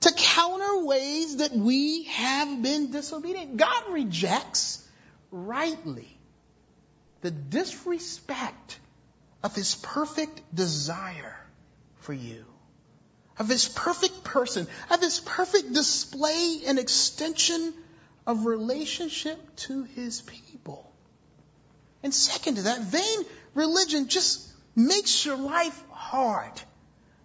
to 0.00 0.12
counter 0.16 0.84
ways 0.84 1.36
that 1.36 1.52
we 1.52 2.04
have 2.04 2.62
been 2.62 2.90
disobedient. 2.90 3.56
God 3.56 3.84
rejects 3.90 4.86
rightly 5.30 6.08
the 7.20 7.30
disrespect 7.30 8.78
of 9.44 9.54
His 9.54 9.74
perfect 9.76 10.42
desire 10.54 11.36
for 11.98 12.14
you, 12.14 12.44
of 13.38 13.48
His 13.48 13.68
perfect 13.68 14.24
person, 14.24 14.66
of 14.90 15.00
His 15.00 15.20
perfect 15.20 15.72
display 15.72 16.62
and 16.66 16.78
extension 16.78 17.74
of 18.26 18.46
relationship 18.46 19.38
to 19.56 19.84
His 19.84 20.22
people. 20.22 20.90
And 22.02 22.12
second 22.12 22.56
to 22.56 22.62
that, 22.62 22.80
vain 22.80 23.18
religion 23.54 24.08
just 24.08 24.50
makes 24.74 25.24
your 25.26 25.36
life 25.36 25.80
hard. 25.90 26.52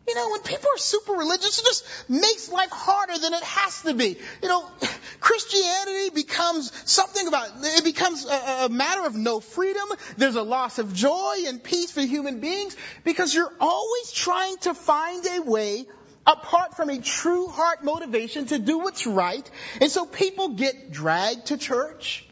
You 0.09 0.15
know, 0.15 0.31
when 0.31 0.41
people 0.41 0.69
are 0.73 0.79
super 0.79 1.13
religious, 1.13 1.59
it 1.59 1.65
just 1.65 1.85
makes 2.09 2.49
life 2.49 2.71
harder 2.71 3.19
than 3.19 3.31
it 3.31 3.43
has 3.43 3.83
to 3.83 3.93
be. 3.93 4.17
You 4.41 4.49
know, 4.49 4.65
Christianity 5.19 6.09
becomes 6.09 6.71
something 6.89 7.27
about, 7.27 7.51
it 7.61 7.83
becomes 7.83 8.25
a, 8.25 8.65
a, 8.65 8.69
matter 8.69 9.05
of 9.05 9.15
no 9.15 9.39
freedom. 9.39 9.87
There's 10.17 10.35
a 10.35 10.41
loss 10.41 10.79
of 10.79 10.95
joy 10.95 11.35
and 11.45 11.63
peace 11.63 11.91
for 11.91 12.01
human 12.01 12.39
beings 12.39 12.75
because 13.03 13.35
you're 13.35 13.53
always 13.59 14.11
trying 14.11 14.57
to 14.61 14.73
find 14.73 15.23
a 15.27 15.41
way 15.43 15.85
apart 16.25 16.75
from 16.75 16.89
a 16.89 16.99
true 16.99 17.45
heart 17.45 17.83
motivation 17.83 18.47
to 18.47 18.57
do 18.57 18.79
what's 18.79 19.05
right. 19.05 19.47
And 19.79 19.91
so 19.91 20.07
people 20.07 20.55
get 20.55 20.91
dragged 20.91 21.47
to 21.47 21.57
church 21.59 22.27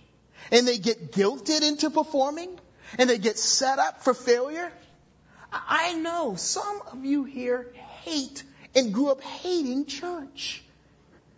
and 0.51 0.67
they 0.67 0.79
get 0.79 1.11
guilted 1.11 1.61
into 1.61 1.91
performing 1.91 2.59
and 2.97 3.07
they 3.07 3.19
get 3.19 3.37
set 3.37 3.77
up 3.77 4.03
for 4.03 4.15
failure. 4.15 4.71
I 5.51 5.93
know 5.93 6.35
some 6.35 6.81
of 6.91 7.05
you 7.05 7.23
here 7.23 7.67
hate 8.03 8.43
and 8.75 8.93
grew 8.93 9.09
up 9.09 9.21
hating 9.21 9.85
church. 9.85 10.63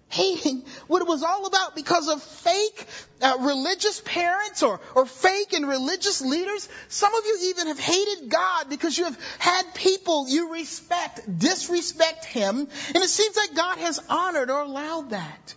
Hating 0.09 0.63
what 0.87 1.03
it 1.03 1.07
was 1.07 1.21
all 1.21 1.45
about 1.45 1.75
because 1.75 2.07
of 2.09 2.23
fake 2.23 2.87
uh, 3.21 3.37
religious 3.41 4.01
parents 4.01 4.63
or, 4.63 4.81
or 4.95 5.05
fake 5.05 5.53
and 5.53 5.67
religious 5.67 6.21
leaders. 6.21 6.67
Some 6.87 7.13
of 7.13 7.25
you 7.25 7.37
even 7.51 7.67
have 7.67 7.79
hated 7.79 8.29
God 8.29 8.69
because 8.69 8.97
you 8.97 9.03
have 9.03 9.19
had 9.37 9.75
people 9.75 10.27
you 10.27 10.51
respect 10.51 11.21
disrespect 11.37 12.25
Him. 12.25 12.57
And 12.57 13.03
it 13.03 13.09
seems 13.09 13.37
like 13.37 13.53
God 13.53 13.77
has 13.77 13.99
honored 14.09 14.49
or 14.49 14.61
allowed 14.61 15.11
that. 15.11 15.53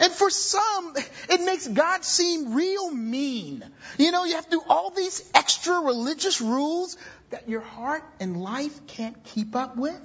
And 0.00 0.12
for 0.12 0.30
some, 0.30 0.94
it 1.28 1.40
makes 1.44 1.66
God 1.66 2.04
seem 2.04 2.54
real 2.54 2.90
mean. 2.90 3.64
You 3.98 4.12
know, 4.12 4.24
you 4.24 4.36
have 4.36 4.44
to 4.44 4.50
do 4.50 4.62
all 4.68 4.90
these 4.90 5.28
extra 5.34 5.80
religious 5.80 6.40
rules 6.40 6.96
that 7.30 7.48
your 7.48 7.60
heart 7.60 8.04
and 8.20 8.40
life 8.40 8.86
can't 8.86 9.22
keep 9.24 9.56
up 9.56 9.76
with. 9.76 10.00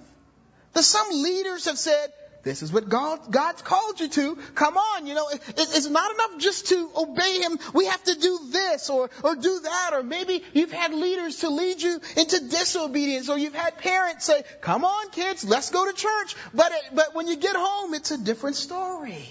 The 0.73 0.81
some 0.81 1.09
leaders 1.11 1.65
have 1.65 1.77
said, 1.77 2.11
this 2.43 2.61
is 2.61 2.73
what 2.73 2.89
God, 2.89 3.31
God's 3.31 3.61
called 3.61 4.01
you 4.01 4.09
to. 4.09 4.35
Come 4.55 4.75
on, 4.77 5.07
you 5.07 5.13
know, 5.13 5.29
it, 5.29 5.41
it's 5.47 5.87
not 5.87 6.13
enough 6.13 6.39
just 6.39 6.67
to 6.67 6.89
obey 6.97 7.39
Him. 7.39 7.57
We 7.73 7.85
have 7.85 8.03
to 8.03 8.15
do 8.15 8.39
this 8.51 8.89
or, 8.89 9.09
or 9.23 9.35
do 9.35 9.59
that. 9.61 9.91
Or 9.93 10.03
maybe 10.03 10.43
you've 10.53 10.73
had 10.73 10.93
leaders 10.93 11.37
to 11.37 11.49
lead 11.49 11.81
you 11.81 12.01
into 12.17 12.49
disobedience 12.49 13.29
or 13.29 13.37
you've 13.37 13.55
had 13.55 13.77
parents 13.77 14.25
say, 14.25 14.43
come 14.59 14.83
on 14.83 15.11
kids, 15.11 15.45
let's 15.45 15.69
go 15.69 15.89
to 15.89 15.93
church. 15.93 16.35
But, 16.53 16.71
it, 16.73 16.83
but 16.93 17.15
when 17.15 17.27
you 17.27 17.37
get 17.37 17.55
home, 17.55 17.93
it's 17.93 18.11
a 18.11 18.17
different 18.17 18.57
story. 18.57 19.25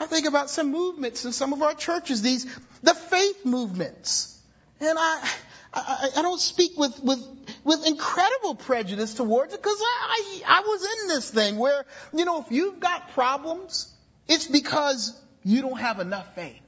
I 0.00 0.06
think 0.06 0.26
about 0.26 0.50
some 0.50 0.70
movements 0.70 1.24
in 1.24 1.32
some 1.32 1.52
of 1.52 1.62
our 1.62 1.74
churches, 1.74 2.22
these, 2.22 2.46
the 2.82 2.94
faith 2.94 3.44
movements. 3.44 4.38
And 4.80 4.96
I, 4.98 5.30
I, 5.74 6.08
I 6.18 6.22
don't 6.22 6.40
speak 6.40 6.78
with, 6.78 7.02
with, 7.02 7.24
with 7.64 7.86
incredible 7.86 8.54
prejudice 8.54 9.14
towards 9.14 9.54
it 9.54 9.62
because 9.62 9.80
I, 9.80 10.42
I, 10.46 10.58
I 10.58 10.60
was 10.60 10.82
in 10.82 11.08
this 11.08 11.30
thing 11.30 11.56
where, 11.56 11.84
you 12.14 12.24
know, 12.24 12.40
if 12.40 12.52
you've 12.52 12.78
got 12.78 13.12
problems, 13.12 13.92
it's 14.28 14.46
because 14.46 15.20
you 15.44 15.62
don't 15.62 15.78
have 15.78 15.98
enough 15.98 16.34
faith. 16.34 16.60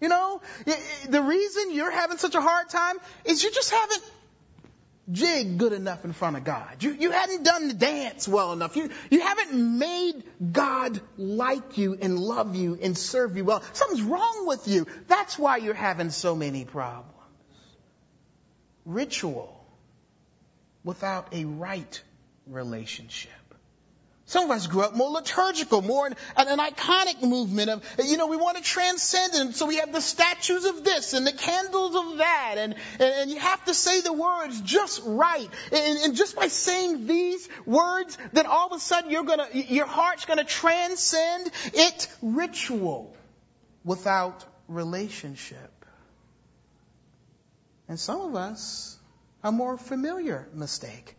You 0.00 0.08
know, 0.08 0.42
the 1.08 1.22
reason 1.22 1.72
you're 1.72 1.92
having 1.92 2.18
such 2.18 2.34
a 2.34 2.40
hard 2.40 2.68
time 2.68 2.96
is 3.24 3.42
you 3.44 3.52
just 3.52 3.70
haven't 3.70 4.02
jig 5.12 5.58
good 5.58 5.72
enough 5.72 6.04
in 6.04 6.12
front 6.12 6.36
of 6.36 6.44
God. 6.44 6.82
You, 6.82 6.92
you 6.92 7.10
hadn't 7.10 7.44
done 7.44 7.68
the 7.68 7.74
dance 7.74 8.26
well 8.26 8.52
enough. 8.52 8.76
You, 8.76 8.90
you 9.10 9.20
haven't 9.20 9.78
made 9.78 10.24
God 10.52 11.00
like 11.16 11.78
you 11.78 11.96
and 12.00 12.18
love 12.18 12.56
you 12.56 12.78
and 12.80 12.96
serve 12.96 13.36
you 13.36 13.44
well. 13.44 13.62
Something's 13.72 14.02
wrong 14.02 14.46
with 14.46 14.66
you. 14.66 14.86
That's 15.08 15.38
why 15.38 15.58
you're 15.58 15.74
having 15.74 16.10
so 16.10 16.34
many 16.34 16.64
problems. 16.64 17.08
Ritual 18.84 19.64
without 20.84 21.32
a 21.32 21.44
right 21.44 22.02
relationship. 22.46 23.30
Some 24.32 24.44
of 24.44 24.50
us 24.52 24.66
grew 24.66 24.80
up 24.80 24.96
more 24.96 25.10
liturgical, 25.10 25.82
more 25.82 26.06
an, 26.06 26.16
an, 26.38 26.58
iconic 26.58 27.20
movement 27.20 27.68
of, 27.68 27.84
you 28.02 28.16
know, 28.16 28.28
we 28.28 28.38
want 28.38 28.56
to 28.56 28.62
transcend 28.62 29.34
and 29.34 29.54
so 29.54 29.66
we 29.66 29.76
have 29.76 29.92
the 29.92 30.00
statues 30.00 30.64
of 30.64 30.82
this 30.82 31.12
and 31.12 31.26
the 31.26 31.34
candles 31.34 31.94
of 31.94 32.16
that 32.16 32.54
and, 32.56 32.74
and, 32.98 33.14
and 33.14 33.30
you 33.30 33.38
have 33.38 33.62
to 33.66 33.74
say 33.74 34.00
the 34.00 34.14
words 34.14 34.58
just 34.62 35.02
right. 35.04 35.50
And, 35.70 35.98
and, 35.98 36.16
just 36.16 36.34
by 36.34 36.46
saying 36.46 37.06
these 37.06 37.46
words, 37.66 38.16
then 38.32 38.46
all 38.46 38.68
of 38.68 38.72
a 38.72 38.80
sudden 38.80 39.10
you're 39.10 39.24
gonna, 39.24 39.48
your 39.52 39.84
heart's 39.84 40.24
gonna 40.24 40.44
transcend 40.44 41.50
it 41.74 42.08
ritual 42.22 43.14
without 43.84 44.46
relationship. 44.66 45.84
And 47.86 48.00
some 48.00 48.22
of 48.22 48.34
us, 48.34 48.96
a 49.44 49.52
more 49.52 49.76
familiar 49.76 50.48
mistake 50.54 51.16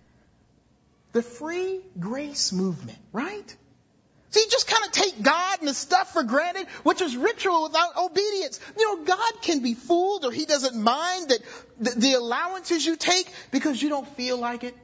the 1.14 1.22
free 1.22 1.80
grace 2.00 2.52
movement, 2.52 2.98
right? 3.12 3.56
So 4.32 4.40
you 4.40 4.48
just 4.50 4.68
kind 4.68 4.84
of 4.84 4.92
take 4.92 5.22
God 5.22 5.60
and 5.60 5.68
the 5.68 5.76
stuff 5.76 6.14
for 6.14 6.24
granted, 6.24 6.68
which 6.82 7.02
is 7.02 7.16
ritual 7.16 7.64
without 7.64 7.96
obedience. 7.98 8.60
You 8.78 8.98
know, 8.98 9.06
God 9.06 9.34
can 9.44 9.62
be 9.62 9.76
fooled 9.76 10.26
or 10.26 10.32
He 10.32 10.46
doesn't 10.46 10.76
mind 10.76 11.30
that 11.30 11.40
the, 11.80 12.00
the 12.00 12.14
allowances 12.14 12.84
you 12.84 12.96
take 12.96 13.32
because 13.52 13.80
you 13.80 13.90
don't 13.90 14.08
feel 14.18 14.40
like 14.40 14.64
it. 14.64 14.76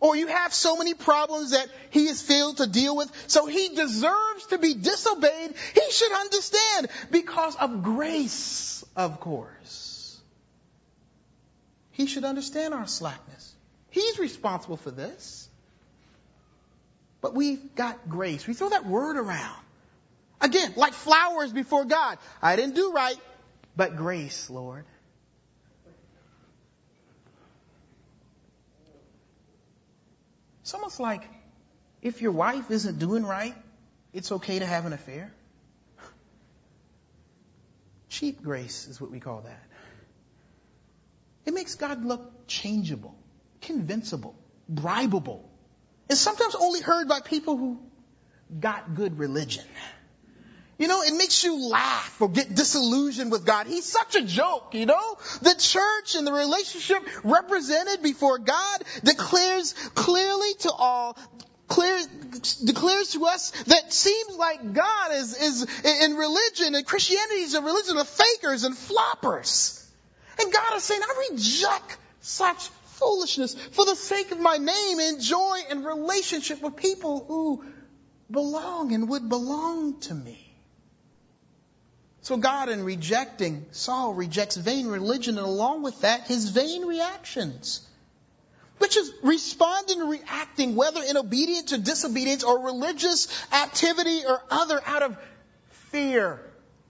Or 0.00 0.16
you 0.16 0.26
have 0.26 0.52
so 0.52 0.76
many 0.76 0.94
problems 0.94 1.52
that 1.52 1.68
He 1.90 2.06
is 2.06 2.20
failed 2.20 2.56
to 2.56 2.66
deal 2.66 2.96
with, 2.96 3.10
so 3.28 3.46
He 3.46 3.68
deserves 3.68 4.46
to 4.50 4.58
be 4.58 4.74
disobeyed. 4.74 5.54
He 5.74 5.90
should 5.92 6.12
understand 6.12 6.88
because 7.12 7.54
of 7.54 7.84
grace, 7.84 8.84
of 8.96 9.20
course. 9.20 10.20
He 11.92 12.06
should 12.06 12.24
understand 12.24 12.74
our 12.74 12.88
slackness. 12.88 13.54
He's 13.90 14.18
responsible 14.18 14.76
for 14.76 14.90
this. 14.90 15.48
But 17.20 17.34
we've 17.34 17.74
got 17.74 18.08
grace. 18.08 18.46
We 18.46 18.54
throw 18.54 18.68
that 18.68 18.86
word 18.86 19.16
around. 19.16 19.60
Again, 20.40 20.74
like 20.76 20.92
flowers 20.92 21.52
before 21.52 21.84
God. 21.84 22.18
I 22.40 22.54
didn't 22.56 22.76
do 22.76 22.92
right, 22.92 23.16
but 23.76 23.96
grace, 23.96 24.48
Lord. 24.48 24.84
It's 30.62 30.74
almost 30.74 31.00
like 31.00 31.22
if 32.02 32.22
your 32.22 32.32
wife 32.32 32.70
isn't 32.70 32.98
doing 32.98 33.24
right, 33.24 33.54
it's 34.12 34.30
okay 34.30 34.58
to 34.58 34.66
have 34.66 34.86
an 34.86 34.92
affair. 34.92 35.32
Cheap 38.10 38.42
grace 38.42 38.86
is 38.86 39.00
what 39.00 39.10
we 39.10 39.18
call 39.18 39.40
that. 39.40 39.62
It 41.46 41.54
makes 41.54 41.74
God 41.74 42.04
look 42.04 42.46
changeable 42.46 43.14
convincible, 43.60 44.34
bribable, 44.72 45.42
and 46.08 46.18
sometimes 46.18 46.54
only 46.54 46.80
heard 46.80 47.08
by 47.08 47.20
people 47.20 47.56
who 47.56 47.78
got 48.60 48.94
good 48.94 49.18
religion. 49.18 49.64
You 50.78 50.86
know, 50.86 51.02
it 51.02 51.12
makes 51.14 51.42
you 51.42 51.68
laugh 51.68 52.20
or 52.20 52.28
get 52.28 52.54
disillusioned 52.54 53.32
with 53.32 53.44
God. 53.44 53.66
He's 53.66 53.84
such 53.84 54.14
a 54.14 54.22
joke, 54.22 54.74
you 54.74 54.86
know? 54.86 55.18
The 55.42 55.54
church 55.58 56.14
and 56.14 56.24
the 56.24 56.32
relationship 56.32 57.02
represented 57.24 58.00
before 58.00 58.38
God 58.38 58.84
declares 59.02 59.72
clearly 59.94 60.54
to 60.60 60.70
all, 60.70 61.18
clear, 61.66 61.98
declares 62.64 63.10
to 63.10 63.26
us 63.26 63.50
that 63.64 63.92
seems 63.92 64.36
like 64.36 64.72
God 64.72 65.14
is, 65.14 65.36
is 65.36 65.84
in 65.84 66.14
religion 66.14 66.76
and 66.76 66.86
Christianity 66.86 67.40
is 67.40 67.54
a 67.54 67.60
religion 67.60 67.96
of 67.96 68.08
fakers 68.08 68.62
and 68.62 68.76
floppers. 68.76 69.84
And 70.40 70.52
God 70.52 70.76
is 70.76 70.84
saying, 70.84 71.00
I 71.02 71.28
reject 71.32 71.96
such 72.20 72.70
foolishness 72.98 73.54
for 73.54 73.84
the 73.84 73.94
sake 73.94 74.30
of 74.32 74.40
my 74.40 74.56
name 74.56 74.98
and 75.00 75.20
joy 75.20 75.58
and 75.70 75.84
relationship 75.84 76.62
with 76.62 76.76
people 76.76 77.24
who 77.26 77.64
belong 78.30 78.92
and 78.92 79.08
would 79.08 79.28
belong 79.28 80.00
to 80.00 80.14
me. 80.14 80.44
So 82.22 82.36
God, 82.36 82.68
in 82.68 82.84
rejecting, 82.84 83.64
Saul 83.70 84.12
rejects 84.12 84.56
vain 84.56 84.88
religion 84.88 85.38
and 85.38 85.46
along 85.46 85.82
with 85.82 86.02
that, 86.02 86.26
his 86.26 86.50
vain 86.50 86.84
reactions. 86.84 87.86
Which 88.78 88.96
is 88.96 89.10
responding 89.22 90.00
and 90.00 90.10
reacting, 90.10 90.76
whether 90.76 91.02
in 91.02 91.16
obedience 91.16 91.72
or 91.72 91.78
disobedience 91.78 92.44
or 92.44 92.64
religious 92.64 93.28
activity 93.52 94.22
or 94.26 94.42
other, 94.50 94.80
out 94.84 95.02
of 95.02 95.16
fear 95.90 96.40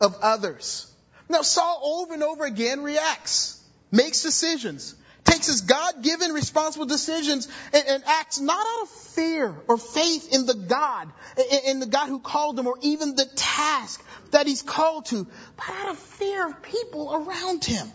of 0.00 0.16
others. 0.22 0.92
Now 1.28 1.42
Saul 1.42 1.80
over 1.82 2.14
and 2.14 2.22
over 2.22 2.44
again 2.44 2.82
reacts, 2.82 3.62
makes 3.90 4.23
decisions, 4.23 4.94
takes 5.25 5.47
his 5.47 5.63
God-given 5.63 6.33
responsible 6.33 6.87
decisions 6.87 7.49
and, 7.73 7.85
and, 7.87 8.02
acts 8.07 8.41
not 8.41 8.65
out 8.67 8.83
of 8.83 8.89
fear 8.89 9.54
or 9.69 9.76
faith 9.76 10.33
in 10.33 10.47
the 10.47 10.54
God, 10.54 11.11
in, 11.37 11.71
in 11.71 11.81
the 11.81 11.87
God 11.87 12.09
who 12.09 12.19
called 12.19 12.59
him 12.59 12.67
or 12.67 12.78
even 12.83 13.15
the 13.15 13.26
task 13.37 14.04
that 14.31 14.47
he's 14.47 14.63
called 14.63 15.07
to, 15.07 15.26
but 15.57 15.69
out 15.69 15.91
of 15.91 15.99
fear 15.99 16.47
of 16.47 16.63
people 16.63 17.15
around 17.15 17.65
him. 17.65 17.87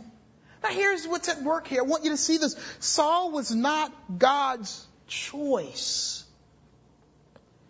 Now 0.64 0.70
here's 0.70 1.08
what's 1.08 1.28
at 1.30 1.44
work 1.44 1.68
here. 1.68 1.82
I 1.82 1.86
want 1.86 2.06
you 2.06 2.12
to 2.12 2.18
see 2.18 2.38
this. 2.38 2.56
Saul 2.80 3.32
was 3.32 3.54
not 3.54 3.92
God's 4.18 4.88
choice. 5.08 6.24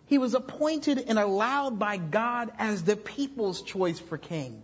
He 0.06 0.18
was 0.18 0.34
appointed 0.34 0.98
and 1.08 1.18
allowed 1.18 1.78
by 1.78 1.96
God 1.96 2.52
as 2.58 2.84
the 2.84 2.96
people's 2.96 3.62
choice 3.62 3.98
for 3.98 4.18
king. 4.18 4.62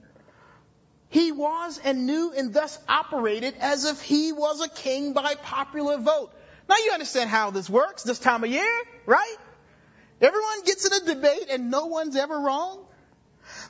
He 1.11 1.33
was 1.33 1.81
and 1.83 2.07
knew 2.07 2.33
and 2.37 2.55
thus 2.55 2.79
operated 2.89 3.55
as 3.61 3.85
if 3.85 4.01
he 4.01 4.33
was 4.33 4.61
a 4.61 4.69
king 4.69 5.13
by 5.13 5.35
popular 5.35 5.99
vote. 5.99 6.33
Now 6.69 6.77
you 6.77 6.93
understand 6.93 7.29
how 7.29 7.51
this 7.51 7.69
works 7.69 8.05
this 8.05 8.21
time 8.21 8.45
of 8.45 8.51
year, 8.51 8.83
right? 9.07 9.37
Everyone 10.21 10.63
gets 10.65 10.87
in 10.87 11.03
a 11.03 11.15
debate 11.15 11.47
and 11.51 11.71
no 11.71 11.87
one's 11.87 12.15
ever 12.15 12.39
wrong. 12.39 12.85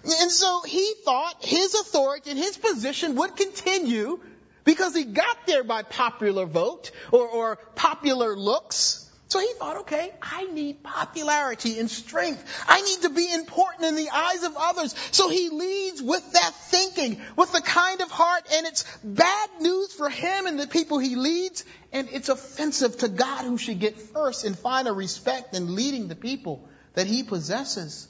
And 0.05 0.31
so 0.31 0.61
he 0.63 0.95
thought 1.05 1.43
his 1.43 1.75
authority 1.75 2.31
and 2.31 2.39
his 2.39 2.59
position 2.59 3.15
would 3.17 3.37
continue 3.37 4.21
because 4.65 4.95
he 4.95 5.05
got 5.05 5.47
there 5.47 5.65
by 5.65 5.83
popular 5.83 6.45
vote 6.45 6.91
or, 7.11 7.27
or 7.27 7.57
popular 7.75 8.37
looks. 8.37 9.10
So 9.31 9.39
he 9.39 9.53
thought, 9.61 9.77
okay, 9.83 10.13
I 10.21 10.47
need 10.47 10.83
popularity 10.83 11.79
and 11.79 11.89
strength. 11.89 12.45
I 12.67 12.81
need 12.81 13.03
to 13.03 13.11
be 13.11 13.33
important 13.33 13.85
in 13.85 13.95
the 13.95 14.11
eyes 14.11 14.43
of 14.43 14.57
others. 14.59 14.93
So 15.13 15.29
he 15.29 15.51
leads 15.51 16.03
with 16.03 16.33
that 16.33 16.53
thinking, 16.53 17.21
with 17.37 17.53
the 17.53 17.61
kind 17.61 18.01
of 18.01 18.11
heart, 18.11 18.43
and 18.53 18.67
it's 18.67 18.85
bad 19.05 19.51
news 19.61 19.93
for 19.93 20.09
him 20.09 20.49
and 20.49 20.59
the 20.59 20.67
people 20.67 20.99
he 20.99 21.15
leads, 21.15 21.65
and 21.93 22.09
it's 22.11 22.29
offensive 22.29 22.99
to 22.99 23.09
God 23.09 23.45
who 23.45 23.57
should 23.57 23.79
get 23.79 24.01
first 24.01 24.45
and 24.45 24.59
final 24.59 24.97
respect 24.97 25.55
in 25.55 25.77
leading 25.77 26.09
the 26.09 26.17
people 26.17 26.69
that 26.95 27.07
he 27.07 27.23
possesses. 27.23 28.09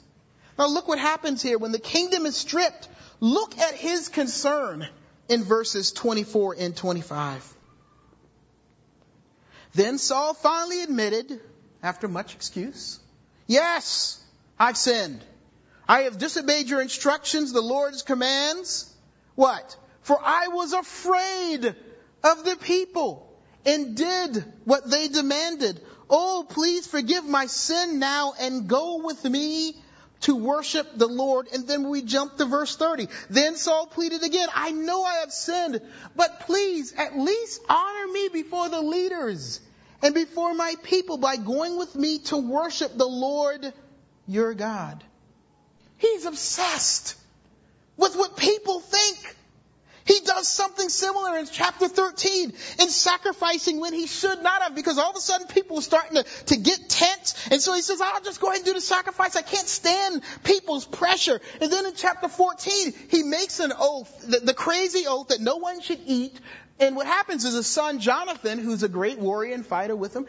Now 0.57 0.69
look 0.69 0.87
what 0.87 0.97
happens 0.97 1.43
here. 1.43 1.59
When 1.59 1.71
the 1.71 1.77
kingdom 1.77 2.25
is 2.25 2.35
stripped, 2.35 2.89
look 3.19 3.55
at 3.59 3.75
his 3.75 4.09
concern 4.09 4.87
in 5.29 5.43
verses 5.43 5.91
24 5.91 6.55
and 6.57 6.75
25. 6.75 7.60
Then 9.73 9.97
Saul 9.97 10.33
finally 10.33 10.83
admitted, 10.83 11.39
after 11.81 12.07
much 12.07 12.35
excuse, 12.35 12.99
Yes, 13.47 14.21
I've 14.59 14.77
sinned. 14.77 15.21
I 15.87 16.03
have 16.03 16.17
disobeyed 16.17 16.69
your 16.69 16.81
instructions, 16.81 17.51
the 17.51 17.61
Lord's 17.61 18.03
commands. 18.03 18.91
What? 19.35 19.75
For 20.03 20.17
I 20.21 20.47
was 20.47 20.73
afraid 20.73 21.75
of 22.23 22.45
the 22.45 22.55
people 22.55 23.29
and 23.65 23.95
did 23.95 24.43
what 24.65 24.89
they 24.89 25.07
demanded. 25.07 25.81
Oh, 26.09 26.45
please 26.47 26.87
forgive 26.87 27.25
my 27.25 27.47
sin 27.47 27.99
now 27.99 28.33
and 28.39 28.67
go 28.67 29.03
with 29.03 29.23
me 29.23 29.75
to 30.21 30.35
worship 30.35 30.87
the 30.95 31.07
Lord. 31.07 31.47
And 31.53 31.67
then 31.67 31.89
we 31.89 32.01
jump 32.01 32.37
to 32.37 32.45
verse 32.45 32.75
30. 32.75 33.07
Then 33.29 33.55
Saul 33.55 33.87
pleaded 33.87 34.23
again, 34.23 34.49
I 34.53 34.71
know 34.71 35.03
I 35.03 35.15
have 35.15 35.31
sinned, 35.31 35.81
but 36.15 36.41
please 36.41 36.93
at 36.97 37.17
least 37.17 37.61
honor 37.69 38.11
me 38.11 38.29
before 38.29 38.69
the 38.69 38.81
leaders 38.81 39.59
and 40.01 40.13
before 40.13 40.53
my 40.53 40.75
people 40.83 41.17
by 41.17 41.37
going 41.37 41.77
with 41.77 41.95
me 41.95 42.19
to 42.19 42.37
worship 42.37 42.97
the 42.97 43.07
Lord 43.07 43.73
your 44.27 44.53
God. 44.53 45.03
He's 45.97 46.25
obsessed 46.25 47.15
with 47.97 48.15
what 48.15 48.37
people 48.37 48.79
think. 48.79 49.35
He 50.05 50.19
does 50.21 50.47
something 50.47 50.89
similar 50.89 51.37
in 51.37 51.45
chapter 51.45 51.87
13 51.87 52.53
in 52.79 52.89
sacrificing 52.89 53.79
when 53.79 53.93
he 53.93 54.07
should 54.07 54.41
not 54.41 54.61
have 54.63 54.75
because 54.75 54.97
all 54.97 55.11
of 55.11 55.15
a 55.15 55.19
sudden 55.19 55.47
people 55.47 55.77
are 55.77 55.81
starting 55.81 56.15
to, 56.15 56.23
to 56.45 56.57
get 56.57 56.89
tense. 56.89 57.47
And 57.51 57.61
so 57.61 57.73
he 57.73 57.81
says, 57.81 58.01
I'll 58.01 58.21
just 58.21 58.41
go 58.41 58.47
ahead 58.47 58.57
and 58.57 58.65
do 58.65 58.73
the 58.73 58.81
sacrifice. 58.81 59.35
I 59.35 59.41
can't 59.41 59.67
stand 59.67 60.23
people's 60.43 60.85
pressure. 60.85 61.39
And 61.59 61.71
then 61.71 61.85
in 61.85 61.93
chapter 61.95 62.27
14, 62.27 62.93
he 63.09 63.23
makes 63.23 63.59
an 63.59 63.73
oath, 63.77 64.25
the, 64.27 64.39
the 64.39 64.53
crazy 64.53 65.05
oath 65.07 65.29
that 65.29 65.41
no 65.41 65.57
one 65.57 65.81
should 65.81 65.99
eat. 66.05 66.39
And 66.79 66.95
what 66.95 67.05
happens 67.05 67.45
is 67.45 67.53
his 67.53 67.67
son 67.67 67.99
Jonathan, 67.99 68.57
who's 68.57 68.83
a 68.83 68.89
great 68.89 69.19
warrior 69.19 69.53
and 69.53 69.65
fighter 69.65 69.95
with 69.95 70.15
him, 70.15 70.25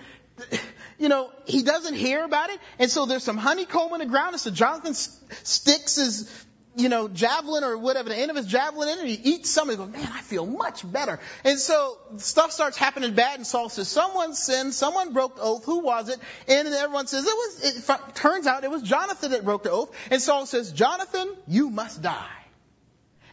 you 0.99 1.09
know, 1.09 1.31
he 1.47 1.63
doesn't 1.63 1.95
hear 1.95 2.25
about 2.25 2.51
it. 2.51 2.61
And 2.79 2.91
so 2.91 3.07
there's 3.07 3.25
some 3.25 3.39
honeycomb 3.39 3.93
in 3.95 4.01
the 4.01 4.07
ground. 4.07 4.35
And 4.35 4.41
so 4.41 4.51
Jonathan 4.51 4.95
sticks 4.95 5.97
his 5.97 6.45
you 6.75 6.89
know, 6.89 7.07
javelin 7.09 7.65
or 7.65 7.77
whatever, 7.77 8.09
the 8.09 8.17
end 8.17 8.31
of 8.31 8.37
his 8.37 8.47
javelin 8.47 8.89
in, 8.89 8.99
and 9.01 9.09
he 9.09 9.15
eats. 9.15 9.55
He 9.55 9.77
goes, 9.77 9.89
man, 9.89 10.09
I 10.13 10.21
feel 10.23 10.47
much 10.47 10.91
better. 10.91 11.21
And 11.45 11.59
so 11.59 11.99
stuff 12.17 12.53
starts 12.53 12.77
happening 12.77 13.15
bad, 13.15 13.37
and 13.37 13.47
Saul 13.47 13.69
says, 13.69 13.89
someone 13.89 14.35
sinned, 14.35 14.73
someone 14.73 15.13
broke 15.13 15.37
the 15.37 15.43
oath. 15.43 15.65
Who 15.65 15.81
was 15.81 16.09
it? 16.09 16.19
And 16.49 16.69
everyone 16.69 17.07
says, 17.07 17.25
it 17.27 17.35
was. 17.35 17.87
It 17.89 18.15
turns 18.15 18.47
out 18.47 18.65
it 18.65 18.71
was 18.71 18.83
Jonathan 18.83 19.33
that 19.33 19.45
broke 19.45 19.65
the 19.65 19.71
oath. 19.71 19.95
And 20.11 20.21
Saul 20.21 20.47
says, 20.47 20.73
Jonathan, 20.73 21.31
you 21.47 21.69
must 21.71 22.01
die. 22.01 22.39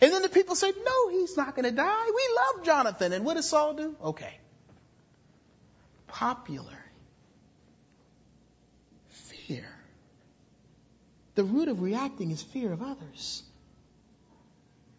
And 0.02 0.14
then 0.14 0.22
the 0.22 0.30
people 0.30 0.56
say, 0.56 0.72
no, 0.86 1.10
he's 1.10 1.36
not 1.36 1.56
going 1.56 1.66
to 1.66 1.72
die. 1.72 2.06
We 2.06 2.36
love 2.36 2.66
Jonathan. 2.66 3.14
And 3.14 3.26
what 3.26 3.36
does 3.36 3.50
Saul 3.50 3.74
do? 3.74 3.96
Okay. 4.02 4.38
Popular. 6.08 6.86
Fear. 9.10 9.66
The 11.36 11.44
root 11.44 11.68
of 11.68 11.82
reacting 11.82 12.32
is 12.32 12.42
fear 12.42 12.72
of 12.74 12.82
others. 12.82 13.44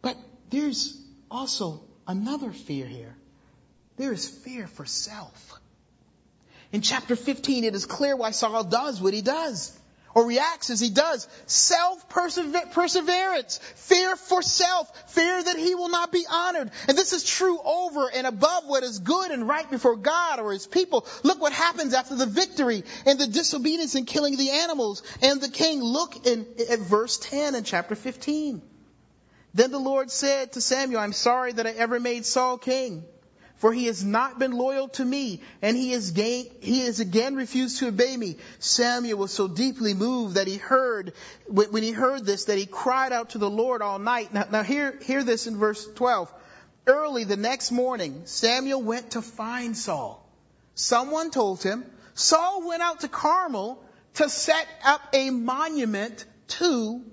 But 0.03 0.17
there's 0.51 1.01
also 1.31 1.83
another 2.07 2.51
fear 2.51 2.87
here. 2.87 3.15
There 3.97 4.13
is 4.13 4.29
fear 4.29 4.67
for 4.67 4.87
self. 4.87 5.53
In 6.73 6.81
chapter 6.81 7.17
15, 7.17 7.65
it 7.65 7.75
is 7.75 7.87
clear 7.87 8.17
why 8.17 8.31
Saul 8.31 8.65
does 8.65 9.01
what 9.01 9.13
he 9.13 9.23
does 9.23 9.77
or 10.15 10.27
reacts 10.27 10.71
as 10.71 10.81
he 10.81 10.91
does. 10.91 11.29
Self 11.47 12.09
perseverance, 12.09 13.59
fear 13.77 14.17
for 14.17 14.43
self, 14.43 15.11
fear 15.11 15.43
that 15.43 15.57
he 15.57 15.75
will 15.75 15.89
not 15.89 16.13
be 16.13 16.25
honored. 16.31 16.71
And 16.89 16.97
this 16.97 17.13
is 17.13 17.25
true 17.25 17.59
over 17.65 18.11
and 18.11 18.27
above 18.27 18.65
what 18.67 18.83
is 18.83 18.99
good 18.99 19.31
and 19.31 19.47
right 19.47 19.69
before 19.71 19.97
God 19.97 20.41
or 20.41 20.53
his 20.53 20.67
people. 20.67 21.07
Look 21.23 21.41
what 21.41 21.53
happens 21.53 21.95
after 21.95 22.15
the 22.15 22.27
victory 22.27 22.85
and 23.07 23.19
the 23.19 23.27
disobedience 23.27 23.95
in 23.95 24.05
killing 24.05 24.37
the 24.37 24.51
animals 24.51 25.03
and 25.23 25.41
the 25.41 25.49
king. 25.49 25.83
Look 25.83 26.27
in, 26.27 26.47
at 26.71 26.81
verse 26.81 27.19
10 27.19 27.55
in 27.55 27.65
chapter 27.65 27.95
15. 27.95 28.63
Then 29.53 29.73
the 29.73 29.81
Lord 29.81 30.11
said 30.11 30.53
to 30.53 30.61
Samuel, 30.61 31.01
I'm 31.01 31.13
sorry 31.13 31.53
that 31.53 31.67
I 31.67 31.71
ever 31.71 31.99
made 31.99 32.25
Saul 32.25 32.57
king 32.57 33.05
for 33.61 33.75
he 33.75 33.85
has 33.87 34.03
not 34.03 34.39
been 34.39 34.53
loyal 34.53 34.89
to 34.89 35.05
me, 35.05 35.43
and 35.61 35.77
he 35.77 35.93
has, 35.93 36.17
he 36.17 36.81
has 36.87 36.99
again 36.99 37.35
refused 37.35 37.79
to 37.79 37.89
obey 37.89 38.17
me. 38.17 38.37
Samuel 38.59 39.19
was 39.19 39.33
so 39.33 39.49
deeply 39.49 39.93
moved 39.93 40.37
that 40.37 40.47
he 40.47 40.57
heard, 40.57 41.13
when 41.47 41.83
he 41.83 41.91
heard 41.91 42.25
this, 42.25 42.47
that 42.47 42.57
he 42.57 42.65
cried 42.65 43.13
out 43.13 43.31
to 43.31 43.39
the 43.39 43.51
Lord 43.51 43.83
all 43.83 43.99
night. 43.99 44.33
Now, 44.33 44.47
now 44.51 44.63
hear, 44.63 44.99
hear 45.03 45.23
this 45.23 45.47
in 45.47 45.59
verse 45.59 45.87
12. 45.95 46.33
Early 46.87 47.25
the 47.25 47.37
next 47.37 47.71
morning, 47.71 48.23
Samuel 48.25 48.81
went 48.81 49.11
to 49.11 49.21
find 49.21 49.77
Saul. 49.77 50.27
Someone 50.75 51.31
told 51.31 51.63
him, 51.63 51.85
Saul 52.15 52.67
went 52.67 52.81
out 52.81 53.01
to 53.01 53.09
Carmel 53.09 53.85
to 54.15 54.31
set 54.31 54.67
up 54.87 55.03
a 55.13 55.29
monument 55.29 56.25
to 56.49 57.05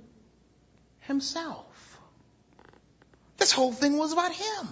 himself. 1.02 1.66
This 3.36 3.52
whole 3.52 3.74
thing 3.74 3.98
was 3.98 4.14
about 4.14 4.32
him. 4.32 4.68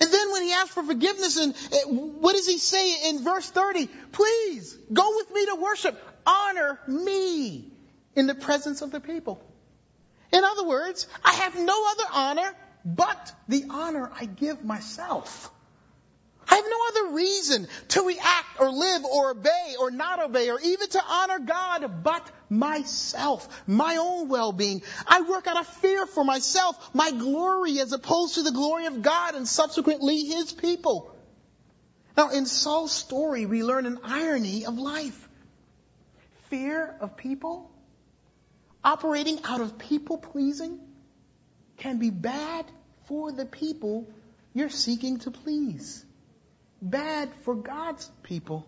And 0.00 0.12
then 0.12 0.32
when 0.32 0.42
he 0.42 0.52
asks 0.52 0.74
for 0.74 0.82
forgiveness, 0.82 1.36
and 1.36 1.54
eh, 1.72 1.82
what 1.86 2.34
does 2.34 2.46
he 2.46 2.58
say 2.58 3.10
in 3.10 3.22
verse 3.22 3.48
30? 3.48 3.88
Please 4.12 4.76
go 4.92 5.16
with 5.16 5.32
me 5.32 5.46
to 5.46 5.54
worship. 5.56 6.00
Honor 6.26 6.80
me 6.88 7.72
in 8.14 8.26
the 8.26 8.34
presence 8.34 8.82
of 8.82 8.90
the 8.90 9.00
people. 9.00 9.40
In 10.32 10.42
other 10.42 10.64
words, 10.64 11.06
I 11.24 11.32
have 11.32 11.54
no 11.54 11.90
other 11.90 12.04
honor 12.12 12.56
but 12.84 13.32
the 13.48 13.64
honor 13.70 14.10
I 14.18 14.26
give 14.26 14.64
myself. 14.64 15.50
I 16.48 16.56
have 16.56 16.64
no 16.68 16.76
other 16.88 17.14
reason 17.14 17.68
to 17.88 18.02
react 18.02 18.60
or 18.60 18.70
live 18.70 19.04
or 19.04 19.30
obey 19.30 19.76
or 19.78 19.90
not 19.90 20.22
obey 20.22 20.50
or 20.50 20.60
even 20.60 20.88
to 20.88 21.02
honor 21.04 21.38
God 21.38 22.02
but 22.02 22.30
myself, 22.48 23.48
my 23.66 23.96
own 23.96 24.28
well-being. 24.28 24.82
I 25.06 25.22
work 25.22 25.46
out 25.46 25.58
of 25.58 25.66
fear 25.66 26.06
for 26.06 26.24
myself, 26.24 26.94
my 26.94 27.10
glory 27.10 27.80
as 27.80 27.92
opposed 27.92 28.34
to 28.34 28.42
the 28.42 28.52
glory 28.52 28.86
of 28.86 29.02
God 29.02 29.34
and 29.34 29.48
subsequently 29.48 30.24
His 30.24 30.52
people. 30.52 31.14
Now 32.16 32.30
in 32.30 32.46
Saul's 32.46 32.92
story, 32.92 33.46
we 33.46 33.64
learn 33.64 33.86
an 33.86 33.98
irony 34.04 34.66
of 34.66 34.78
life. 34.78 35.28
Fear 36.50 36.94
of 37.00 37.16
people, 37.16 37.70
operating 38.84 39.40
out 39.44 39.60
of 39.60 39.78
people 39.78 40.18
pleasing, 40.18 40.78
can 41.78 41.98
be 41.98 42.10
bad 42.10 42.66
for 43.06 43.32
the 43.32 43.44
people 43.44 44.08
you're 44.52 44.70
seeking 44.70 45.18
to 45.20 45.30
please 45.30 46.03
bad 46.82 47.30
for 47.42 47.54
God's 47.54 48.10
people. 48.22 48.66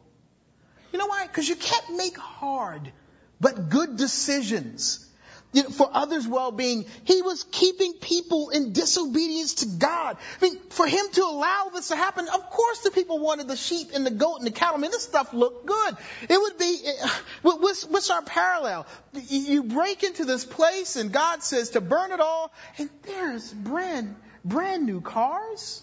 You 0.92 0.98
know 0.98 1.06
why? 1.06 1.26
Because 1.26 1.48
you 1.48 1.56
can't 1.56 1.96
make 1.96 2.16
hard 2.16 2.92
but 3.40 3.68
good 3.68 3.96
decisions 3.96 5.06
you 5.52 5.62
know, 5.62 5.70
for 5.70 5.88
others' 5.92 6.26
well-being. 6.26 6.84
He 7.04 7.22
was 7.22 7.44
keeping 7.44 7.94
people 7.94 8.50
in 8.50 8.72
disobedience 8.72 9.54
to 9.54 9.66
God. 9.66 10.16
I 10.40 10.44
mean, 10.44 10.58
for 10.70 10.86
him 10.86 11.04
to 11.12 11.22
allow 11.22 11.70
this 11.72 11.88
to 11.88 11.96
happen, 11.96 12.28
of 12.28 12.50
course 12.50 12.80
the 12.80 12.90
people 12.90 13.18
wanted 13.18 13.48
the 13.48 13.56
sheep 13.56 13.88
and 13.94 14.04
the 14.04 14.10
goat 14.10 14.36
and 14.38 14.46
the 14.46 14.50
cattle. 14.50 14.76
I 14.76 14.80
mean, 14.80 14.90
this 14.90 15.04
stuff 15.04 15.32
looked 15.32 15.66
good. 15.66 15.96
It 16.28 16.38
would 16.38 16.58
be, 16.58 16.78
eh, 16.84 17.08
what's, 17.42 17.84
what's 17.84 18.10
our 18.10 18.22
parallel? 18.22 18.86
You 19.28 19.64
break 19.64 20.02
into 20.02 20.24
this 20.24 20.44
place 20.44 20.96
and 20.96 21.12
God 21.12 21.42
says 21.42 21.70
to 21.70 21.80
burn 21.80 22.12
it 22.12 22.20
all 22.20 22.52
and 22.78 22.90
there's 23.04 23.52
brand, 23.52 24.14
brand 24.44 24.84
new 24.84 25.00
cars 25.00 25.82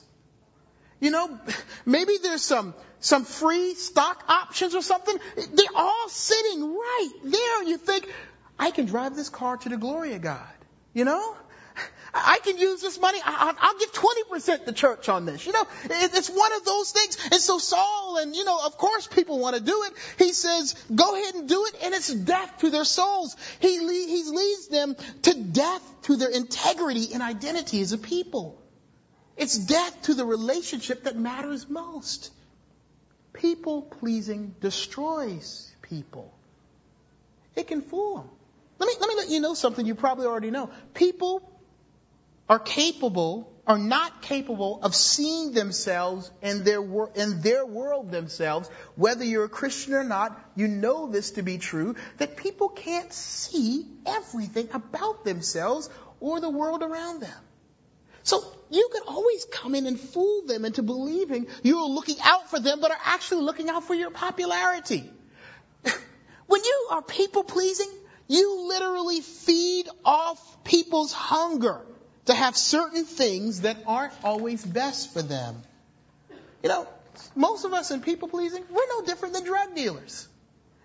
you 1.04 1.12
know, 1.12 1.38
maybe 1.86 2.14
there's 2.24 2.44
some, 2.44 2.74
some 3.02 3.26
free 3.26 3.76
stock 3.76 4.24
options 4.30 4.74
or 4.74 4.82
something. 4.82 5.18
They're 5.36 5.76
all 5.76 6.08
sitting 6.08 6.74
right 6.74 7.12
there. 7.26 7.64
You 7.64 7.78
think, 7.78 8.08
I 8.58 8.72
can 8.72 8.86
drive 8.86 9.14
this 9.14 9.28
car 9.28 9.58
to 9.58 9.70
the 9.70 9.78
glory 9.78 10.14
of 10.14 10.22
God. 10.22 10.48
You 10.94 11.04
know? 11.04 11.36
I 12.14 12.40
can 12.44 12.58
use 12.58 12.82
this 12.82 13.00
money. 13.02 13.20
I'll 13.26 13.78
give 13.80 13.92
20% 13.92 14.66
to 14.66 14.72
church 14.72 15.10
on 15.10 15.26
this. 15.26 15.46
You 15.46 15.52
know, 15.52 15.66
it's 15.90 16.30
one 16.30 16.54
of 16.54 16.64
those 16.64 16.92
things. 16.92 17.18
And 17.32 17.42
so 17.42 17.58
Saul, 17.58 18.18
and 18.22 18.36
you 18.36 18.46
know, 18.46 18.60
of 18.66 18.78
course 18.78 19.08
people 19.08 19.40
want 19.40 19.58
to 19.58 19.62
do 19.62 19.84
it. 19.88 19.94
He 20.20 20.32
says, 20.32 20.76
go 20.94 21.16
ahead 21.16 21.36
and 21.36 21.50
do 21.50 21.66
it. 21.66 21.76
And 21.84 21.94
it's 21.94 22.14
death 22.14 22.60
to 22.60 22.70
their 22.70 22.86
souls. 22.86 23.36
He, 23.60 23.80
he 23.80 24.24
leads 24.30 24.68
them 24.68 24.96
to 25.24 25.34
death 25.34 26.02
to 26.04 26.16
their 26.16 26.30
integrity 26.30 27.14
and 27.14 27.24
identity 27.24 27.82
as 27.82 27.92
a 27.92 27.98
people. 27.98 28.63
It's 29.38 29.58
death 29.58 30.04
to 30.04 30.14
the 30.14 30.26
relationship 30.26 31.04
that 31.04 31.16
matters 31.16 31.70
most. 31.70 32.32
People 33.34 33.82
pleasing 33.82 34.56
destroys 34.62 35.72
people. 35.82 36.32
It 37.56 37.68
can 37.68 37.82
fool 37.82 38.18
them. 38.18 38.30
Let 38.80 38.88
me, 38.88 38.94
let 39.00 39.10
me 39.10 39.16
let 39.16 39.30
you 39.30 39.40
know 39.40 39.54
something 39.54 39.86
you 39.86 39.96
probably 39.96 40.26
already 40.26 40.52
know. 40.52 40.70
People 40.94 41.50
are 42.50 42.60
capable, 42.60 43.52
are 43.66 43.78
not 43.78 44.22
capable 44.22 44.80
of 44.84 44.94
seeing 44.94 45.54
themselves 45.54 46.30
in 46.42 46.64
their, 46.64 46.82
in 47.16 47.42
their 47.42 47.66
world 47.66 48.12
themselves. 48.12 48.70
Whether 48.96 49.24
you're 49.24 49.46
a 49.46 49.50
Christian 49.50 49.94
or 49.94 50.04
not, 50.04 50.40
you 50.56 50.68
know 50.68 51.08
this 51.08 51.32
to 51.32 51.44
be 51.44 51.58
true, 51.58 51.96
that 52.18 52.38
people 52.38 52.70
can't 52.70 53.12
see 53.14 53.88
everything 54.06 54.70
about 54.74 55.24
themselves 55.24 55.90
or 56.20 56.40
the 56.40 56.50
world 56.50 56.84
around 56.84 57.22
them. 57.22 57.42
So 58.24 58.44
you 58.70 58.90
can 58.92 59.04
always 59.08 59.46
come 59.46 59.76
in 59.76 59.86
and 59.86 60.00
fool 60.00 60.44
them 60.46 60.66
into 60.66 60.82
believing 60.82 61.48
you're 61.62 61.88
looking 61.88 62.18
out 62.24 62.50
for 62.50 62.60
them, 62.60 62.80
but 62.82 62.92
are 62.92 62.98
actually 63.06 63.44
looking 63.44 63.70
out 63.70 63.84
for 63.84 63.94
your 63.94 64.12
popularity. 64.12 65.10
when 66.48 66.64
you 66.64 66.88
are 66.92 67.02
people 67.02 67.44
pleasing, 67.44 67.90
you 68.28 68.68
literally 68.68 69.22
feed 69.22 69.88
off 70.06 70.64
people's 70.64 71.12
hunger 71.14 71.82
to 72.26 72.34
have 72.34 72.56
certain 72.56 73.04
things 73.04 73.62
that 73.62 73.78
aren't 73.86 74.14
always 74.24 74.64
best 74.64 75.14
for 75.14 75.22
them. 75.22 75.62
You 76.64 76.70
know, 76.70 76.88
most 77.36 77.66
of 77.66 77.74
us 77.74 77.92
in 77.92 78.02
people 78.02 78.30
pleasing, 78.30 78.64
we're 78.70 78.88
no 78.88 79.06
different 79.06 79.34
than 79.34 79.44
drug 79.44 79.76
dealers. 79.76 80.28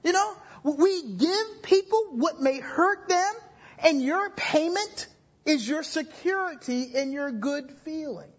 You 0.03 0.13
know, 0.13 0.37
we 0.65 1.03
give 1.03 1.63
people 1.63 2.09
what 2.11 2.41
may 2.41 2.59
hurt 2.59 3.09
them 3.09 3.35
and 3.79 4.03
your 4.03 4.31
payment 4.31 5.07
is 5.49 5.67
your 5.67 5.83
security 5.83 6.93
and 6.95 7.13
your 7.13 7.31
good 7.31 7.71
feeling. 7.85 8.31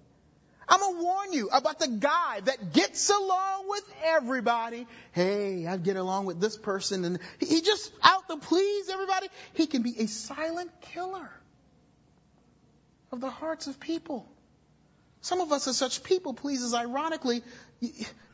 I'm 0.68 0.80
gonna 0.80 1.02
warn 1.02 1.34
you 1.34 1.50
about 1.50 1.80
the 1.80 1.88
guy 1.88 2.42
that 2.42 2.74
gets 2.74 3.10
along 3.10 3.68
with 3.68 3.84
everybody. 4.04 4.86
Hey, 5.12 5.66
I 5.66 5.78
get 5.78 5.96
along 5.96 6.28
with 6.28 6.40
this 6.40 6.56
person 6.56 7.04
and 7.06 7.20
he 7.40 7.62
just 7.62 7.92
out 8.04 8.28
to 8.30 8.38
please 8.38 8.90
everybody. 8.90 9.28
He 9.54 9.66
can 9.66 9.82
be 9.82 9.96
a 10.00 10.06
silent 10.06 10.70
killer 10.94 11.32
of 13.12 13.20
the 13.20 13.32
hearts 13.32 13.66
of 13.66 13.80
people. 13.80 14.30
Some 15.22 15.42
of 15.42 15.52
us 15.52 15.68
are 15.68 15.74
such 15.74 16.04
people 16.04 16.36
pleasers, 16.36 16.76
ironically, 16.76 17.42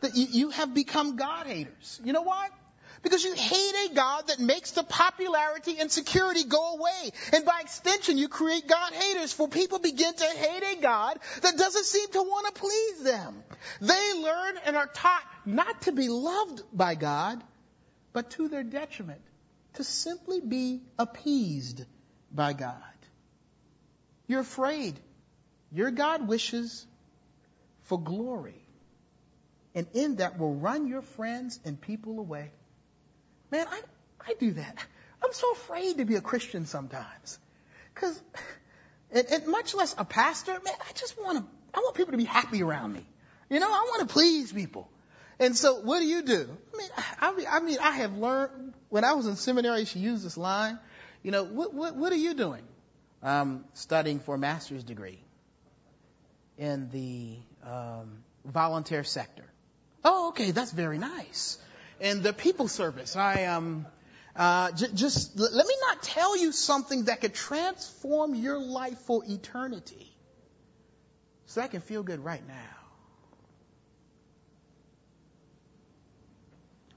that 0.01 0.15
you 0.15 0.49
have 0.49 0.73
become 0.73 1.15
God 1.15 1.47
haters. 1.47 2.01
You 2.03 2.11
know 2.11 2.21
why? 2.23 2.49
Because 3.05 3.23
you 3.23 3.35
hate 3.35 3.91
a 3.91 3.93
God 3.93 4.29
that 4.29 4.39
makes 4.39 4.71
the 4.71 4.81
popularity 4.81 5.75
and 5.79 5.91
security 5.91 6.43
go 6.43 6.73
away. 6.73 7.11
And 7.33 7.45
by 7.45 7.59
extension, 7.61 8.17
you 8.17 8.27
create 8.27 8.67
God 8.67 8.93
haters 8.93 9.31
for 9.31 9.47
people 9.47 9.77
begin 9.77 10.11
to 10.11 10.23
hate 10.25 10.77
a 10.79 10.81
God 10.81 11.19
that 11.43 11.55
doesn't 11.55 11.85
seem 11.85 12.09
to 12.13 12.23
want 12.23 12.47
to 12.47 12.59
please 12.59 13.03
them. 13.03 13.43
They 13.79 14.13
learn 14.23 14.55
and 14.65 14.75
are 14.75 14.87
taught 14.87 15.21
not 15.45 15.83
to 15.83 15.91
be 15.91 16.09
loved 16.09 16.63
by 16.73 16.95
God, 16.95 17.43
but 18.11 18.31
to 18.31 18.47
their 18.47 18.63
detriment, 18.63 19.21
to 19.75 19.83
simply 19.83 20.41
be 20.41 20.81
appeased 20.97 21.85
by 22.31 22.53
God. 22.53 22.81
You're 24.25 24.39
afraid. 24.39 24.99
Your 25.71 25.91
God 25.91 26.27
wishes 26.27 26.87
for 27.83 28.01
glory. 28.01 28.65
And 29.75 29.85
in 29.93 30.15
that 30.15 30.39
will 30.39 30.55
run 30.55 30.87
your 30.87 31.03
friends 31.03 31.59
and 31.65 31.79
people 31.79 32.17
away. 32.19 32.49
Man, 33.55 33.67
I, 33.71 33.81
I 34.27 34.33
do 34.33 34.51
that. 34.51 34.85
I'm 35.23 35.31
so 35.31 35.53
afraid 35.53 35.99
to 35.99 36.05
be 36.05 36.15
a 36.15 36.21
Christian 36.21 36.65
sometimes. 36.65 37.39
Cause, 37.93 38.21
and, 39.11 39.25
and 39.31 39.47
much 39.47 39.73
less 39.73 39.95
a 39.97 40.03
pastor, 40.03 40.51
man, 40.51 40.73
I 40.81 40.91
just 40.93 41.17
want 41.17 41.37
to, 41.37 41.45
I 41.73 41.79
want 41.79 41.95
people 41.95 42.11
to 42.11 42.17
be 42.17 42.25
happy 42.25 42.61
around 42.61 42.91
me. 42.91 43.05
You 43.49 43.61
know, 43.61 43.69
I 43.69 43.87
want 43.91 44.09
to 44.09 44.13
please 44.13 44.51
people. 44.51 44.89
And 45.39 45.55
so 45.55 45.75
what 45.75 45.99
do 45.99 46.05
you 46.05 46.23
do? 46.23 46.49
I 46.73 46.77
mean, 46.77 46.89
I, 46.97 47.57
I 47.57 47.59
mean, 47.61 47.77
I 47.81 47.91
have 47.91 48.17
learned, 48.17 48.73
when 48.89 49.05
I 49.05 49.13
was 49.13 49.25
in 49.25 49.37
seminary, 49.37 49.85
she 49.85 49.99
used 49.99 50.25
this 50.25 50.35
line, 50.35 50.77
you 51.23 51.31
know, 51.31 51.45
what, 51.45 51.73
what, 51.73 51.95
what 51.95 52.11
are 52.11 52.17
you 52.17 52.33
doing? 52.33 52.63
Um, 53.23 53.63
studying 53.73 54.19
for 54.19 54.35
a 54.35 54.37
master's 54.37 54.83
degree 54.83 55.19
in 56.57 56.89
the 56.89 57.37
um, 57.65 58.17
volunteer 58.43 59.05
sector. 59.05 59.45
Oh, 60.03 60.29
okay, 60.29 60.51
that's 60.51 60.73
very 60.73 60.97
nice. 60.97 61.57
And 62.01 62.23
the 62.23 62.33
people 62.33 62.67
service, 62.67 63.15
I 63.15 63.45
um, 63.45 63.85
uh, 64.35 64.71
j- 64.71 64.89
just 64.93 65.39
let 65.39 65.65
me 65.65 65.75
not 65.87 66.03
tell 66.03 66.37
you 66.37 66.51
something 66.51 67.05
that 67.05 67.21
could 67.21 67.33
transform 67.33 68.35
your 68.35 68.59
life 68.59 68.97
for 68.99 69.23
eternity, 69.25 70.11
so 71.45 71.61
that 71.61 71.71
can 71.71 71.81
feel 71.81 72.03
good 72.03 72.23
right 72.23 72.45
now. 72.47 72.53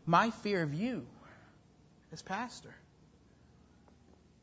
My 0.04 0.30
fear 0.30 0.62
of 0.62 0.74
you, 0.74 1.06
as 2.12 2.22
pastor, 2.22 2.74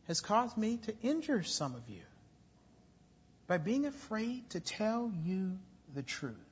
has 0.07 0.21
caused 0.21 0.55
me 0.57 0.77
to 0.77 0.93
injure 1.01 1.43
some 1.43 1.75
of 1.75 1.89
you 1.89 2.03
by 3.47 3.57
being 3.57 3.85
afraid 3.85 4.49
to 4.51 4.59
tell 4.59 5.11
you 5.23 5.57
the 5.93 6.03
truth. 6.03 6.44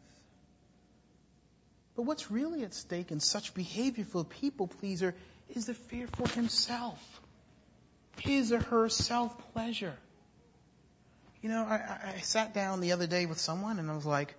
But 1.95 2.03
what's 2.03 2.32
really 2.32 2.63
at 2.63 2.73
stake 2.73 3.12
in 3.12 3.19
such 3.19 3.53
behavior 3.53 4.03
for 4.03 4.21
a 4.21 4.25
people 4.25 4.67
pleaser 4.67 5.13
is 5.49 5.65
the 5.67 5.73
fear 5.73 6.08
for 6.08 6.27
himself, 6.29 7.21
his 8.19 8.51
or 8.51 8.60
her 8.60 8.89
self 8.89 9.53
pleasure. 9.53 9.95
You 11.41 11.49
know, 11.49 11.63
I, 11.63 12.13
I, 12.15 12.19
sat 12.21 12.53
down 12.53 12.79
the 12.79 12.93
other 12.93 13.06
day 13.06 13.25
with 13.25 13.38
someone 13.38 13.77
and 13.77 13.91
I 13.91 13.95
was 13.95 14.06
like, 14.06 14.34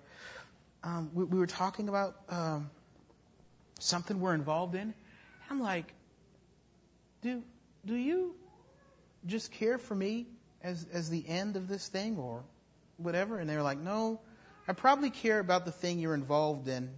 um, 0.83 1.11
we, 1.13 1.25
we, 1.25 1.39
were 1.39 1.47
talking 1.47 1.91
about 1.91 2.17
um, 2.31 2.71
something 3.79 4.21
we're 4.21 4.35
involved 4.35 4.75
in. 4.75 4.95
I'm 5.51 5.61
like, 5.61 5.93
do 7.23 7.43
do 7.85 7.95
you 7.95 8.35
just 9.27 9.53
care 9.53 9.77
for 9.77 9.95
me 9.95 10.27
as 10.63 10.87
as 10.93 11.11
the 11.11 11.23
end 11.29 11.57
of 11.57 11.69
this 11.69 11.87
thing 11.89 12.17
or 12.17 12.43
whatever? 12.97 13.39
And 13.39 13.49
they 13.49 13.57
were 13.57 13.63
like, 13.63 13.79
no, 13.79 14.21
I 14.67 14.73
probably 14.73 15.11
care 15.11 15.39
about 15.39 15.67
the 15.67 15.73
thing 15.73 15.99
you're 15.99 16.15
involved 16.15 16.69
in 16.69 16.91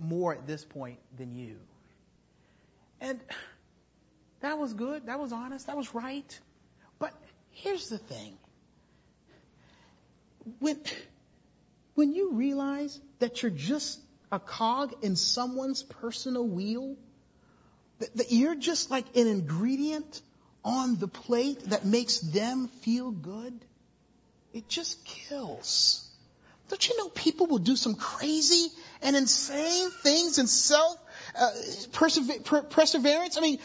more 0.00 0.34
at 0.34 0.46
this 0.46 0.64
point 0.64 0.98
than 1.16 1.34
you. 1.34 1.56
And 3.00 3.20
that 4.40 4.58
was 4.58 4.74
good. 4.74 5.06
That 5.06 5.18
was 5.18 5.32
honest. 5.32 5.66
That 5.66 5.76
was 5.76 5.94
right. 5.94 6.40
But 6.98 7.12
here's 7.50 7.88
the 7.88 7.98
thing. 7.98 8.36
When, 10.58 10.78
when 11.94 12.12
you 12.12 12.32
realize 12.32 13.00
that 13.20 13.42
you're 13.42 13.50
just 13.50 14.00
a 14.30 14.38
cog 14.38 14.94
in 15.02 15.16
someone's 15.16 15.82
personal 15.82 16.46
wheel, 16.46 16.96
that, 17.98 18.16
that 18.16 18.32
you're 18.32 18.54
just 18.54 18.90
like 18.90 19.16
an 19.16 19.26
ingredient 19.26 20.20
on 20.64 20.96
the 20.96 21.08
plate 21.08 21.60
that 21.70 21.84
makes 21.84 22.18
them 22.18 22.68
feel 22.82 23.10
good, 23.10 23.52
it 24.52 24.68
just 24.68 25.04
kills. 25.04 26.08
Don't 26.68 26.88
you 26.88 26.96
know 26.98 27.08
people 27.08 27.46
will 27.46 27.58
do 27.58 27.76
some 27.76 27.94
crazy 27.94 28.68
and 29.02 29.16
insane 29.16 29.90
things 29.90 30.38
and 30.38 30.48
self 30.48 30.96
uh, 31.38 31.50
perseverance? 31.92 33.36
I 33.36 33.40
mean, 33.40 33.58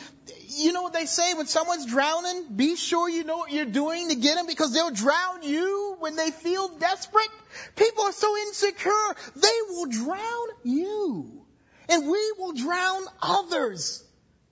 you 0.50 0.72
know 0.72 0.84
what 0.84 0.94
they 0.94 1.06
say 1.06 1.34
when 1.34 1.48
someone's 1.48 1.86
drowning? 1.86 2.46
Be 2.56 2.76
sure 2.76 3.10
you 3.10 3.24
know 3.24 3.38
what 3.38 3.52
you're 3.52 3.66
doing 3.66 4.10
to 4.10 4.16
get 4.16 4.36
them 4.36 4.48
because 4.48 4.74
they'll 4.74 4.92
drown 4.92 5.44
you 5.44 5.96
when 6.00 6.16
they 6.16 6.32
feel 6.32 6.70
desperate. 6.78 7.30
People 7.76 8.04
are 8.06 8.12
so 8.12 8.36
insecure, 8.38 9.16
they 9.36 9.58
will 9.70 9.86
drown 9.88 10.48
you. 10.64 11.46
And 11.90 12.04
we 12.10 12.34
will 12.38 12.54
drown 12.54 13.04
others 13.22 14.04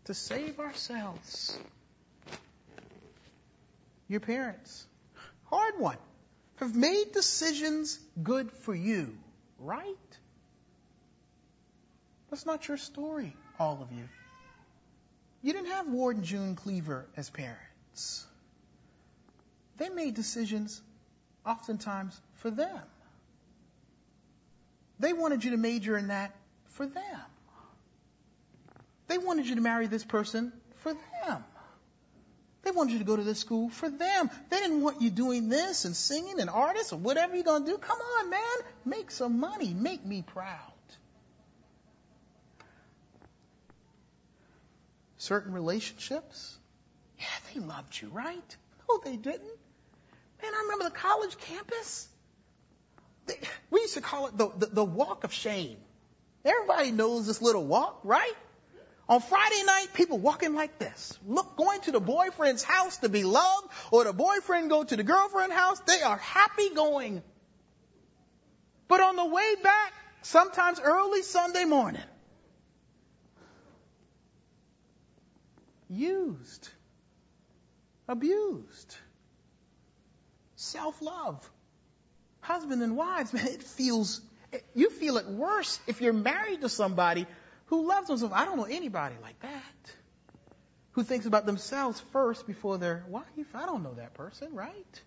to 0.05 0.13
save 0.13 0.59
ourselves. 0.59 1.57
Your 4.07 4.19
parents, 4.19 4.85
hard 5.45 5.73
one, 5.79 5.97
have 6.57 6.75
made 6.75 7.11
decisions 7.11 7.99
good 8.21 8.51
for 8.51 8.73
you, 8.73 9.17
right? 9.59 9.95
That's 12.29 12.45
not 12.45 12.67
your 12.67 12.77
story, 12.77 13.35
all 13.59 13.79
of 13.81 13.91
you. 13.91 14.07
You 15.41 15.53
didn't 15.53 15.71
have 15.71 15.87
Ward 15.87 16.17
and 16.17 16.25
June 16.25 16.55
Cleaver 16.55 17.05
as 17.15 17.29
parents. 17.29 18.25
They 19.77 19.89
made 19.89 20.15
decisions 20.15 20.81
oftentimes 21.45 22.19
for 22.35 22.49
them. 22.49 22.81
They 24.99 25.13
wanted 25.13 25.43
you 25.43 25.51
to 25.51 25.57
major 25.57 25.97
in 25.97 26.07
that 26.07 26.35
for 26.69 26.87
them. 26.87 27.21
They 29.07 29.17
wanted 29.17 29.47
you 29.47 29.55
to 29.55 29.61
marry 29.61 29.87
this 29.87 30.03
person 30.03 30.51
for 30.77 30.93
them. 30.93 31.43
They 32.63 32.71
wanted 32.71 32.93
you 32.93 32.99
to 32.99 33.05
go 33.05 33.15
to 33.15 33.21
this 33.21 33.39
school 33.39 33.69
for 33.69 33.89
them. 33.89 34.31
They 34.49 34.57
didn't 34.57 34.81
want 34.81 35.01
you 35.01 35.11
doing 35.11 35.49
this 35.49 35.85
and 35.85 35.95
singing 35.95 36.39
and 36.39 36.49
artists 36.49 36.91
or 36.91 36.97
whatever 36.97 37.35
you're 37.35 37.43
going 37.43 37.65
to 37.65 37.71
do. 37.71 37.77
Come 37.77 37.99
on, 37.99 38.29
man. 38.31 38.57
Make 38.83 39.11
some 39.11 39.39
money. 39.39 39.73
Make 39.73 40.03
me 40.03 40.23
proud. 40.23 40.71
Certain 45.25 45.53
relationships, 45.53 46.55
yeah, 47.17 47.25
they 47.51 47.59
loved 47.59 47.99
you, 47.99 48.09
right? 48.09 48.57
No, 48.87 48.99
they 49.03 49.17
didn't. 49.17 49.57
Man, 50.39 50.53
I 50.53 50.61
remember 50.65 50.83
the 50.83 50.95
college 50.95 51.35
campus. 51.39 52.07
They, 53.25 53.39
we 53.71 53.79
used 53.79 53.95
to 53.95 54.01
call 54.01 54.27
it 54.27 54.37
the, 54.37 54.51
the, 54.55 54.65
the 54.67 54.85
walk 54.85 55.23
of 55.23 55.33
shame. 55.33 55.77
Everybody 56.45 56.91
knows 56.91 57.25
this 57.25 57.41
little 57.41 57.65
walk, 57.65 58.01
right? 58.03 58.35
On 59.09 59.19
Friday 59.19 59.63
night, 59.65 59.87
people 59.95 60.19
walking 60.19 60.53
like 60.53 60.77
this. 60.77 61.17
Look, 61.25 61.57
going 61.57 61.81
to 61.81 61.91
the 61.91 61.99
boyfriend's 61.99 62.61
house 62.61 62.97
to 62.97 63.09
be 63.09 63.23
loved, 63.23 63.69
or 63.89 64.03
the 64.03 64.13
boyfriend 64.13 64.69
go 64.69 64.83
to 64.83 64.95
the 64.95 65.03
girlfriend's 65.03 65.55
house. 65.55 65.79
They 65.87 66.03
are 66.03 66.17
happy 66.17 66.69
going. 66.75 67.23
But 68.87 69.01
on 69.01 69.15
the 69.15 69.25
way 69.25 69.55
back, 69.63 69.91
sometimes 70.21 70.79
early 70.79 71.23
Sunday 71.23 71.65
morning, 71.65 72.03
used, 75.95 76.69
abused, 78.07 78.95
self-love, 80.55 81.49
husband 82.41 82.81
and 82.81 82.95
wives, 82.95 83.33
man, 83.33 83.47
it 83.47 83.63
feels, 83.63 84.21
you 84.73 84.89
feel 84.89 85.17
it 85.17 85.27
worse 85.27 85.79
if 85.87 86.01
you're 86.01 86.13
married 86.13 86.61
to 86.61 86.69
somebody 86.69 87.25
who 87.67 87.87
loves 87.87 88.07
themselves. 88.07 88.33
I 88.35 88.45
don't 88.45 88.57
know 88.57 88.67
anybody 88.69 89.15
like 89.21 89.39
that. 89.41 89.95
Who 90.91 91.03
thinks 91.03 91.25
about 91.25 91.45
themselves 91.45 92.01
first 92.13 92.47
before 92.47 92.77
their 92.77 93.03
wife. 93.09 93.25
I 93.53 93.65
don't 93.65 93.83
know 93.83 93.95
that 93.95 94.13
person, 94.13 94.55
right? 94.55 95.01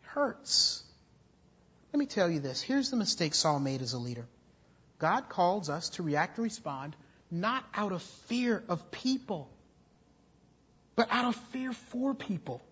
Hurts. 0.00 0.82
Let 1.92 1.98
me 1.98 2.06
tell 2.06 2.30
you 2.30 2.40
this. 2.40 2.62
Here's 2.62 2.90
the 2.90 2.96
mistake 2.96 3.34
Saul 3.34 3.60
made 3.60 3.82
as 3.82 3.92
a 3.92 3.98
leader. 3.98 4.26
God 4.98 5.28
calls 5.28 5.68
us 5.68 5.90
to 5.90 6.02
react 6.02 6.38
and 6.38 6.44
respond 6.44 6.96
not 7.30 7.64
out 7.74 7.92
of 7.92 8.02
fear 8.02 8.62
of 8.68 8.90
people, 8.90 9.50
but 10.94 11.08
out 11.10 11.26
of 11.26 11.36
fear 11.52 11.72
for 11.72 12.14
people. 12.14 12.62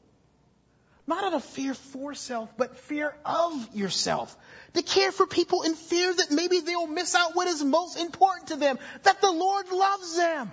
Not 1.06 1.24
out 1.24 1.34
of 1.34 1.44
fear 1.44 1.74
for 1.74 2.14
self, 2.14 2.56
but 2.56 2.78
fear 2.78 3.14
of 3.26 3.76
yourself. 3.76 4.34
To 4.72 4.82
care 4.82 5.12
for 5.12 5.26
people 5.26 5.62
in 5.62 5.74
fear 5.74 6.14
that 6.14 6.30
maybe 6.30 6.60
they'll 6.60 6.86
miss 6.86 7.14
out 7.14 7.36
what 7.36 7.46
is 7.46 7.62
most 7.62 7.98
important 7.98 8.48
to 8.48 8.56
them, 8.56 8.78
that 9.02 9.20
the 9.20 9.30
Lord 9.30 9.70
loves 9.70 10.16
them. 10.16 10.50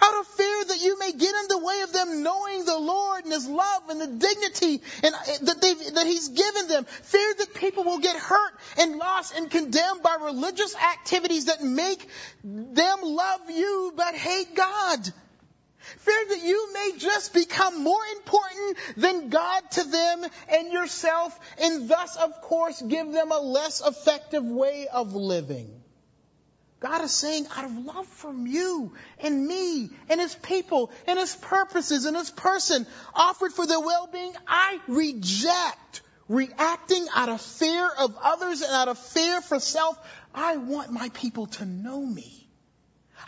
Out 0.00 0.20
of 0.20 0.26
fear 0.28 0.64
that 0.64 0.80
you 0.80 0.98
may 0.98 1.12
get 1.12 1.34
in 1.34 1.48
the 1.48 1.58
way 1.58 1.80
of 1.82 1.92
them 1.92 2.22
knowing 2.22 2.64
the 2.64 2.78
Lord 2.78 3.24
and 3.24 3.32
His 3.32 3.46
love 3.48 3.88
and 3.88 4.00
the 4.00 4.06
dignity 4.06 4.82
and 5.02 5.14
uh, 5.14 5.18
that, 5.42 5.60
that 5.94 6.06
He's 6.06 6.28
given 6.28 6.68
them. 6.68 6.84
Fear 6.84 7.34
that 7.38 7.54
people 7.54 7.84
will 7.84 7.98
get 7.98 8.16
hurt 8.16 8.52
and 8.78 8.96
lost 8.96 9.34
and 9.36 9.50
condemned 9.50 10.02
by 10.02 10.16
religious 10.20 10.74
activities 10.76 11.46
that 11.46 11.62
make 11.62 12.08
them 12.44 12.98
love 13.02 13.40
you 13.50 13.92
but 13.96 14.14
hate 14.14 14.54
God. 14.54 15.12
Fear 15.98 16.24
that 16.30 16.42
you 16.42 16.72
may 16.72 16.98
just 16.98 17.32
become 17.32 17.84
more 17.84 18.02
important 18.16 18.76
than 18.96 19.28
God 19.28 19.70
to 19.72 19.84
them 19.84 20.24
and 20.48 20.72
yourself, 20.72 21.38
and 21.60 21.88
thus, 21.88 22.16
of 22.16 22.40
course, 22.42 22.82
give 22.82 23.12
them 23.12 23.30
a 23.30 23.38
less 23.38 23.80
effective 23.86 24.44
way 24.44 24.88
of 24.92 25.14
living. 25.14 25.80
God 26.78 27.02
is 27.02 27.12
saying, 27.12 27.46
out 27.56 27.64
of 27.64 27.84
love 27.84 28.06
from 28.06 28.46
you 28.46 28.92
and 29.18 29.46
me 29.46 29.90
and 30.08 30.20
His 30.20 30.34
people 30.34 30.90
and 31.06 31.18
His 31.18 31.34
purposes 31.34 32.04
and 32.04 32.16
His 32.16 32.30
person 32.30 32.86
offered 33.14 33.52
for 33.52 33.66
their 33.66 33.80
well-being, 33.80 34.34
I 34.46 34.78
reject 34.86 36.02
reacting 36.28 37.06
out 37.14 37.28
of 37.28 37.40
fear 37.40 37.88
of 37.98 38.16
others 38.22 38.60
and 38.62 38.72
out 38.72 38.88
of 38.88 38.98
fear 38.98 39.40
for 39.40 39.60
self. 39.60 39.98
I 40.34 40.56
want 40.56 40.90
my 40.90 41.08
people 41.10 41.46
to 41.46 41.64
know 41.64 42.04
me. 42.04 42.45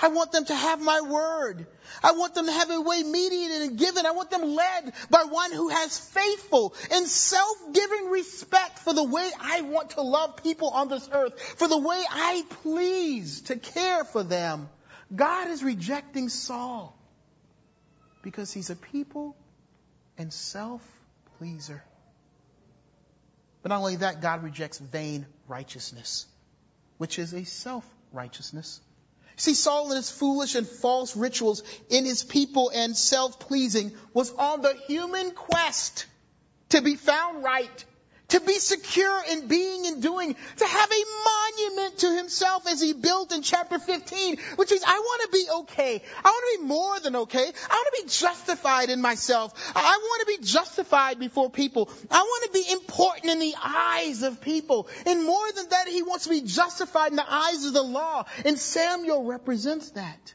I 0.01 0.09
want 0.09 0.33
them 0.33 0.45
to 0.45 0.55
have 0.55 0.81
my 0.81 1.01
word. 1.01 1.67
I 2.03 2.13
want 2.13 2.35
them 2.35 2.47
to 2.47 2.53
have 2.53 2.71
a 2.71 2.81
way 2.81 3.03
mediated 3.03 3.63
and 3.63 3.79
given. 3.79 4.07
I 4.07 4.13
want 4.13 4.31
them 4.31 4.43
led 4.55 4.93
by 5.11 5.25
one 5.25 5.53
who 5.53 5.69
has 5.69 5.99
faithful 5.99 6.75
and 6.93 7.07
self-giving 7.07 8.11
respect 8.11 8.79
for 8.79 8.93
the 8.93 9.05
way 9.05 9.29
I 9.41 9.63
want 9.63 9.91
to 9.91 10.03
love 10.03 10.43
people 10.43 10.71
on 10.71 10.89
this 10.89 11.09
earth, 11.13 11.41
for 11.41 11.67
the 11.67 11.79
way 11.79 12.03
I 12.11 12.45
please 12.63 13.43
to 13.43 13.57
care 13.57 14.05
for 14.05 14.23
them. 14.23 14.69
God 15.15 15.49
is 15.49 15.65
rejecting 15.65 16.29
Saul 16.29 16.97
because 18.23 18.53
he's 18.53 18.71
a 18.71 18.77
people 18.77 19.37
and 20.17 20.33
self-pleaser. 20.33 21.83
But 23.63 23.69
not 23.71 23.79
only 23.79 23.97
that, 23.97 24.21
God 24.21 24.45
rejects 24.45 24.79
vain 24.79 25.27
righteousness, 25.49 26.27
which 26.99 27.19
is 27.19 27.33
a 27.33 27.45
self-righteousness. 27.45 28.81
See, 29.39 29.55
Saul 29.55 29.87
and 29.87 29.97
his 29.97 30.11
foolish 30.11 30.57
and 30.57 30.67
false 30.67 31.17
rituals 31.17 31.63
in 31.89 32.05
his 32.05 32.25
people 32.25 32.71
and 32.75 32.97
self-pleasing 32.97 33.93
was 34.13 34.33
on 34.33 34.63
the 34.63 34.75
human 34.89 35.31
quest 35.31 36.07
to 36.71 36.83
be 36.83 36.97
found 36.97 37.45
right 37.45 37.85
to 38.29 38.41
be 38.41 38.55
secure 38.55 39.23
in 39.31 39.49
being 39.49 39.87
and 39.87 40.03
doing, 40.03 40.37
to 40.57 40.67
have 40.67 40.91
a 40.91 41.05
monument 41.25 41.99
to 41.99 42.15
himself 42.15 42.67
as 42.67 42.81
he 42.81 42.93
built 42.93 43.33
in 43.33 43.43
chapter 43.43 43.79
15, 43.79 44.37
which 44.57 44.71
means 44.71 44.83
I 44.87 44.99
want 44.99 45.23
to 45.23 45.29
be 45.33 45.47
okay. 45.61 46.03
I 46.25 46.29
want 46.29 46.45
to 46.53 46.59
be 46.59 46.67
more 46.67 47.01
than 47.01 47.17
okay. 47.17 47.39
I 47.39 47.75
want 47.75 47.97
to 47.97 48.03
be 48.03 48.09
justified 48.09 48.91
in 48.91 49.01
myself. 49.01 49.55
I 49.75 49.97
want 49.97 50.29
to 50.29 50.39
be 50.39 50.47
justified 50.47 51.19
before 51.19 51.51
people. 51.51 51.91
I 52.11 52.21
want 52.21 52.45
to 52.45 52.53
be 52.53 52.73
important 52.73 53.33
in 53.33 53.39
the 53.39 53.55
eyes 53.65 54.23
of 54.23 54.43
people. 54.43 54.89
And 55.07 55.25
more 55.25 55.53
than 55.53 55.71
that, 55.71 55.89
he 55.89 56.03
wants 56.03 56.25
to 56.25 56.31
be 56.31 56.43
justified 56.43 57.11
in 57.11 57.17
the 57.17 57.33
eyes 57.33 57.65
of 57.65 57.73
the 57.73 57.83
law. 57.83 58.27
And 58.45 58.59
Samuel 58.59 59.25
represents 59.25 59.91
that. 59.93 60.35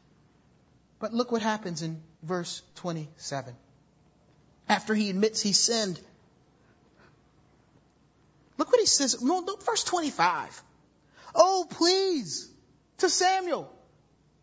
But 0.99 1.13
look 1.13 1.31
what 1.31 1.43
happens 1.43 1.83
in 1.83 2.01
verse 2.23 2.63
27. 2.75 3.55
After 4.67 4.95
he 4.95 5.09
admits 5.11 5.41
he 5.41 5.53
sinned, 5.53 5.99
Look 8.57 8.71
what 8.71 8.79
he 8.79 8.85
says. 8.85 9.21
No, 9.21 9.43
verse 9.65 9.83
25. 9.83 10.63
Oh, 11.35 11.65
please, 11.69 12.49
to 12.99 13.09
Samuel, 13.09 13.71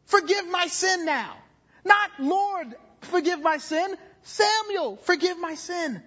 forgive 0.07 0.49
my 0.49 0.66
sin 0.66 1.05
now. 1.05 1.37
Not 1.85 2.11
Lord, 2.18 2.75
forgive 3.03 3.40
my 3.40 3.59
sin. 3.59 3.94
Samuel, 4.23 4.96
forgive 4.96 5.38
my 5.38 5.55
sin. 5.55 6.03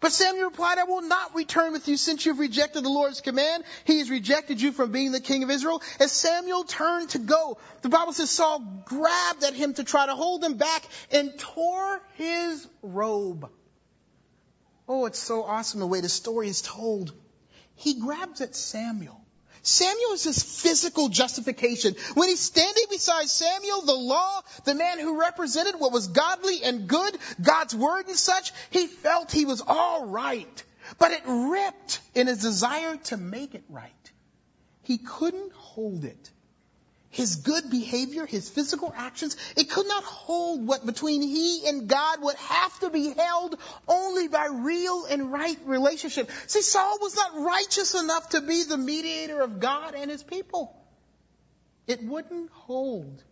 But 0.00 0.12
Samuel 0.12 0.44
replied, 0.44 0.78
I 0.78 0.84
will 0.84 1.02
not 1.02 1.34
return 1.34 1.72
with 1.72 1.88
you 1.88 1.96
since 1.96 2.24
you've 2.24 2.38
rejected 2.38 2.84
the 2.84 2.88
Lord's 2.88 3.20
command. 3.20 3.64
He 3.84 3.98
has 3.98 4.10
rejected 4.10 4.60
you 4.60 4.70
from 4.70 4.92
being 4.92 5.10
the 5.10 5.20
king 5.20 5.42
of 5.42 5.50
Israel. 5.50 5.82
As 5.98 6.12
Samuel 6.12 6.64
turned 6.64 7.10
to 7.10 7.18
go, 7.18 7.58
the 7.82 7.88
Bible 7.88 8.12
says 8.12 8.30
Saul 8.30 8.60
grabbed 8.84 9.42
at 9.42 9.54
him 9.54 9.74
to 9.74 9.84
try 9.84 10.06
to 10.06 10.14
hold 10.14 10.44
him 10.44 10.54
back 10.54 10.82
and 11.10 11.36
tore 11.38 12.00
his 12.14 12.66
robe. 12.82 13.50
Oh, 14.88 15.04
it's 15.04 15.18
so 15.18 15.44
awesome 15.44 15.80
the 15.80 15.86
way 15.86 16.00
the 16.00 16.08
story 16.08 16.48
is 16.48 16.62
told. 16.62 17.12
He 17.76 18.00
grabs 18.00 18.40
at 18.40 18.56
Samuel. 18.56 19.20
Samuel 19.62 20.12
is 20.14 20.24
his 20.24 20.42
physical 20.42 21.10
justification. 21.10 21.94
When 22.14 22.28
he's 22.28 22.40
standing 22.40 22.84
beside 22.90 23.28
Samuel, 23.28 23.82
the 23.82 23.92
law, 23.92 24.40
the 24.64 24.74
man 24.74 24.98
who 24.98 25.20
represented 25.20 25.74
what 25.78 25.92
was 25.92 26.08
godly 26.08 26.62
and 26.62 26.88
good, 26.88 27.18
God's 27.40 27.74
word 27.74 28.06
and 28.06 28.16
such, 28.16 28.52
he 28.70 28.86
felt 28.86 29.30
he 29.30 29.44
was 29.44 29.62
all 29.66 30.06
right. 30.06 30.64
But 30.98 31.12
it 31.12 31.22
ripped 31.26 32.00
in 32.14 32.28
his 32.28 32.40
desire 32.40 32.96
to 33.04 33.16
make 33.18 33.54
it 33.54 33.64
right. 33.68 33.92
He 34.82 34.96
couldn't 34.96 35.52
hold 35.52 36.04
it 36.04 36.30
his 37.10 37.36
good 37.36 37.70
behavior, 37.70 38.26
his 38.26 38.50
physical 38.50 38.92
actions, 38.94 39.36
it 39.56 39.70
could 39.70 39.86
not 39.86 40.04
hold 40.04 40.66
what 40.66 40.84
between 40.84 41.22
he 41.22 41.66
and 41.66 41.88
God 41.88 42.22
would 42.22 42.36
have 42.36 42.80
to 42.80 42.90
be 42.90 43.14
held 43.14 43.56
only 43.86 44.28
by 44.28 44.46
real 44.46 45.06
and 45.06 45.32
right 45.32 45.58
relationship. 45.64 46.30
See, 46.46 46.60
Saul 46.60 46.98
was 47.00 47.16
not 47.16 47.40
righteous 47.40 47.94
enough 47.94 48.30
to 48.30 48.42
be 48.42 48.62
the 48.62 48.76
mediator 48.76 49.40
of 49.40 49.58
God 49.58 49.94
and 49.94 50.10
his 50.10 50.22
people. 50.22 50.76
It 51.86 52.02
wouldn't 52.02 52.50
hold. 52.50 53.22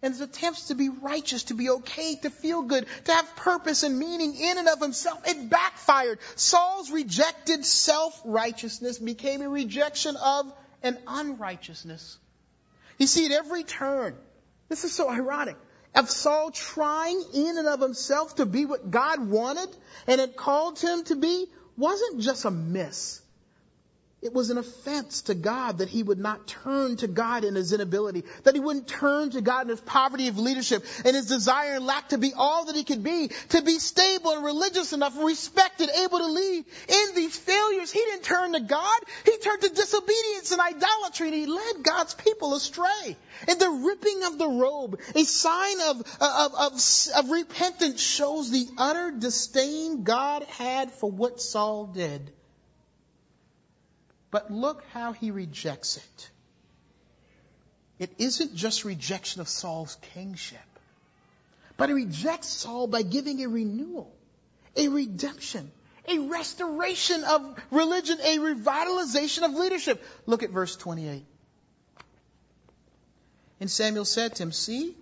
And 0.00 0.14
his 0.14 0.22
attempts 0.22 0.68
to 0.68 0.74
be 0.74 0.88
righteous, 0.88 1.44
to 1.44 1.54
be 1.54 1.68
okay, 1.70 2.14
to 2.22 2.30
feel 2.30 2.62
good, 2.62 2.86
to 3.04 3.12
have 3.12 3.36
purpose 3.36 3.82
and 3.82 3.98
meaning 3.98 4.34
in 4.34 4.56
and 4.56 4.68
of 4.68 4.80
himself, 4.80 5.20
it 5.28 5.50
backfired. 5.50 6.20
Saul's 6.36 6.90
rejected 6.90 7.66
self-righteousness 7.66 8.98
became 8.98 9.42
a 9.42 9.48
rejection 9.48 10.16
of 10.16 10.50
an 10.82 10.96
unrighteousness 11.06 12.16
you 12.98 13.06
see 13.06 13.26
at 13.26 13.32
every 13.32 13.64
turn. 13.64 14.16
This 14.68 14.84
is 14.84 14.92
so 14.92 15.08
ironic. 15.08 15.56
Of 15.94 16.10
Saul 16.10 16.50
trying 16.50 17.22
in 17.34 17.58
and 17.58 17.66
of 17.66 17.80
himself 17.80 18.36
to 18.36 18.46
be 18.46 18.66
what 18.66 18.90
God 18.90 19.26
wanted 19.26 19.74
and 20.06 20.20
had 20.20 20.36
called 20.36 20.78
him 20.78 21.04
to 21.04 21.16
be 21.16 21.46
wasn't 21.76 22.20
just 22.20 22.44
a 22.44 22.50
miss. 22.50 23.22
It 24.20 24.34
was 24.34 24.50
an 24.50 24.58
offense 24.58 25.22
to 25.22 25.34
God 25.36 25.78
that 25.78 25.88
he 25.88 26.02
would 26.02 26.18
not 26.18 26.48
turn 26.48 26.96
to 26.96 27.06
God 27.06 27.44
in 27.44 27.54
his 27.54 27.72
inability, 27.72 28.24
that 28.42 28.54
he 28.54 28.60
wouldn't 28.60 28.88
turn 28.88 29.30
to 29.30 29.40
God 29.40 29.62
in 29.62 29.68
his 29.68 29.80
poverty 29.80 30.26
of 30.26 30.36
leadership 30.36 30.84
and 31.04 31.14
his 31.14 31.26
desire 31.26 31.76
and 31.76 31.86
lack 31.86 32.08
to 32.08 32.18
be 32.18 32.32
all 32.36 32.64
that 32.64 32.74
he 32.74 32.82
could 32.82 33.04
be, 33.04 33.28
to 33.50 33.62
be 33.62 33.78
stable 33.78 34.32
and 34.32 34.44
religious 34.44 34.92
enough, 34.92 35.16
respected, 35.16 35.88
able 36.02 36.18
to 36.18 36.26
lead. 36.26 36.64
In 36.88 37.14
these 37.14 37.36
failures, 37.36 37.92
he 37.92 38.00
didn't 38.00 38.24
turn 38.24 38.54
to 38.54 38.60
God. 38.60 39.00
He 39.24 39.38
turned 39.38 39.62
to 39.62 39.68
disobedience 39.68 40.50
and 40.50 40.60
idolatry 40.60 41.28
and 41.28 41.36
he 41.36 41.46
led 41.46 41.84
God's 41.84 42.14
people 42.14 42.56
astray. 42.56 43.16
And 43.46 43.60
the 43.60 43.70
ripping 43.70 44.24
of 44.24 44.36
the 44.36 44.48
robe, 44.48 44.98
a 45.14 45.22
sign 45.22 45.80
of, 45.82 46.00
of, 46.20 46.54
of, 46.54 46.72
of 47.14 47.30
repentance 47.30 48.00
shows 48.00 48.50
the 48.50 48.66
utter 48.78 49.12
disdain 49.12 50.02
God 50.02 50.42
had 50.42 50.90
for 50.90 51.08
what 51.08 51.40
Saul 51.40 51.86
did. 51.86 52.32
But 54.30 54.50
look 54.50 54.84
how 54.92 55.12
he 55.12 55.30
rejects 55.30 55.96
it. 55.96 56.30
It 57.98 58.10
isn't 58.18 58.54
just 58.54 58.84
rejection 58.84 59.40
of 59.40 59.48
Saul's 59.48 59.96
kingship, 60.14 60.58
but 61.76 61.88
he 61.88 61.94
rejects 61.94 62.48
Saul 62.48 62.86
by 62.86 63.02
giving 63.02 63.42
a 63.42 63.48
renewal, 63.48 64.12
a 64.76 64.88
redemption, 64.88 65.70
a 66.06 66.18
restoration 66.20 67.24
of 67.24 67.60
religion, 67.70 68.18
a 68.22 68.38
revitalization 68.38 69.42
of 69.42 69.54
leadership. 69.54 70.04
Look 70.26 70.42
at 70.42 70.50
verse 70.50 70.76
28. 70.76 71.24
And 73.60 73.70
Samuel 73.70 74.04
said 74.04 74.36
to 74.36 74.44
him, 74.44 74.52
See, 74.52 74.94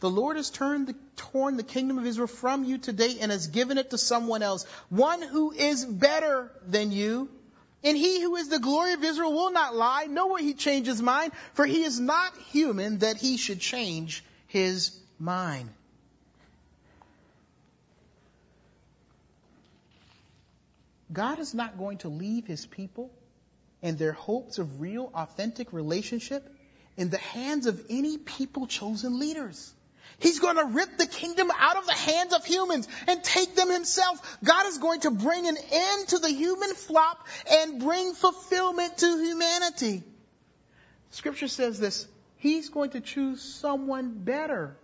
the 0.00 0.08
Lord 0.10 0.38
has 0.38 0.48
turned 0.48 0.86
the, 0.86 0.94
torn 1.16 1.58
the 1.58 1.62
kingdom 1.62 1.98
of 1.98 2.06
Israel 2.06 2.26
from 2.26 2.64
you 2.64 2.78
today 2.78 3.18
and 3.20 3.30
has 3.30 3.48
given 3.48 3.76
it 3.76 3.90
to 3.90 3.98
someone 3.98 4.42
else, 4.42 4.64
one 4.88 5.20
who 5.20 5.52
is 5.52 5.84
better 5.84 6.50
than 6.66 6.90
you 6.90 7.28
and 7.82 7.96
he 7.96 8.20
who 8.20 8.36
is 8.36 8.48
the 8.48 8.58
glory 8.58 8.92
of 8.92 9.02
Israel 9.02 9.32
will 9.32 9.52
not 9.52 9.74
lie, 9.74 10.06
nor 10.08 10.30
will 10.30 10.36
he 10.36 10.54
change 10.54 10.86
his 10.86 11.00
mind, 11.00 11.32
for 11.54 11.64
he 11.64 11.82
is 11.82 11.98
not 11.98 12.36
human 12.50 12.98
that 12.98 13.16
he 13.16 13.36
should 13.36 13.60
change 13.60 14.24
his 14.46 14.98
mind. 15.18 15.70
God 21.12 21.38
is 21.38 21.54
not 21.54 21.78
going 21.78 21.98
to 21.98 22.08
leave 22.08 22.46
his 22.46 22.66
people 22.66 23.10
and 23.82 23.98
their 23.98 24.12
hopes 24.12 24.58
of 24.58 24.80
real, 24.80 25.10
authentic 25.14 25.72
relationship 25.72 26.48
in 26.96 27.10
the 27.10 27.18
hands 27.18 27.66
of 27.66 27.84
any 27.88 28.18
people 28.18 28.66
chosen 28.66 29.18
leaders. 29.18 29.72
He's 30.18 30.38
going 30.38 30.56
to 30.56 30.64
rip 30.64 30.96
the 30.98 31.06
kingdom 31.06 31.50
out 31.58 31.76
of 31.76 31.86
the 31.86 31.92
hands 31.92 32.34
of 32.34 32.44
humans 32.44 32.88
and 33.06 33.22
take 33.22 33.54
them 33.54 33.70
himself. 33.70 34.38
God 34.44 34.66
is 34.66 34.78
going 34.78 35.00
to 35.00 35.10
bring 35.10 35.46
an 35.46 35.56
end 35.72 36.08
to 36.08 36.18
the 36.18 36.30
human 36.30 36.74
flop 36.74 37.26
and 37.50 37.80
bring 37.80 38.12
fulfillment 38.14 38.98
to 38.98 39.06
humanity. 39.06 40.02
Scripture 41.10 41.48
says 41.48 41.78
this, 41.78 42.06
He's 42.36 42.70
going 42.70 42.90
to 42.90 43.00
choose 43.00 43.42
someone 43.42 44.12
better 44.24 44.76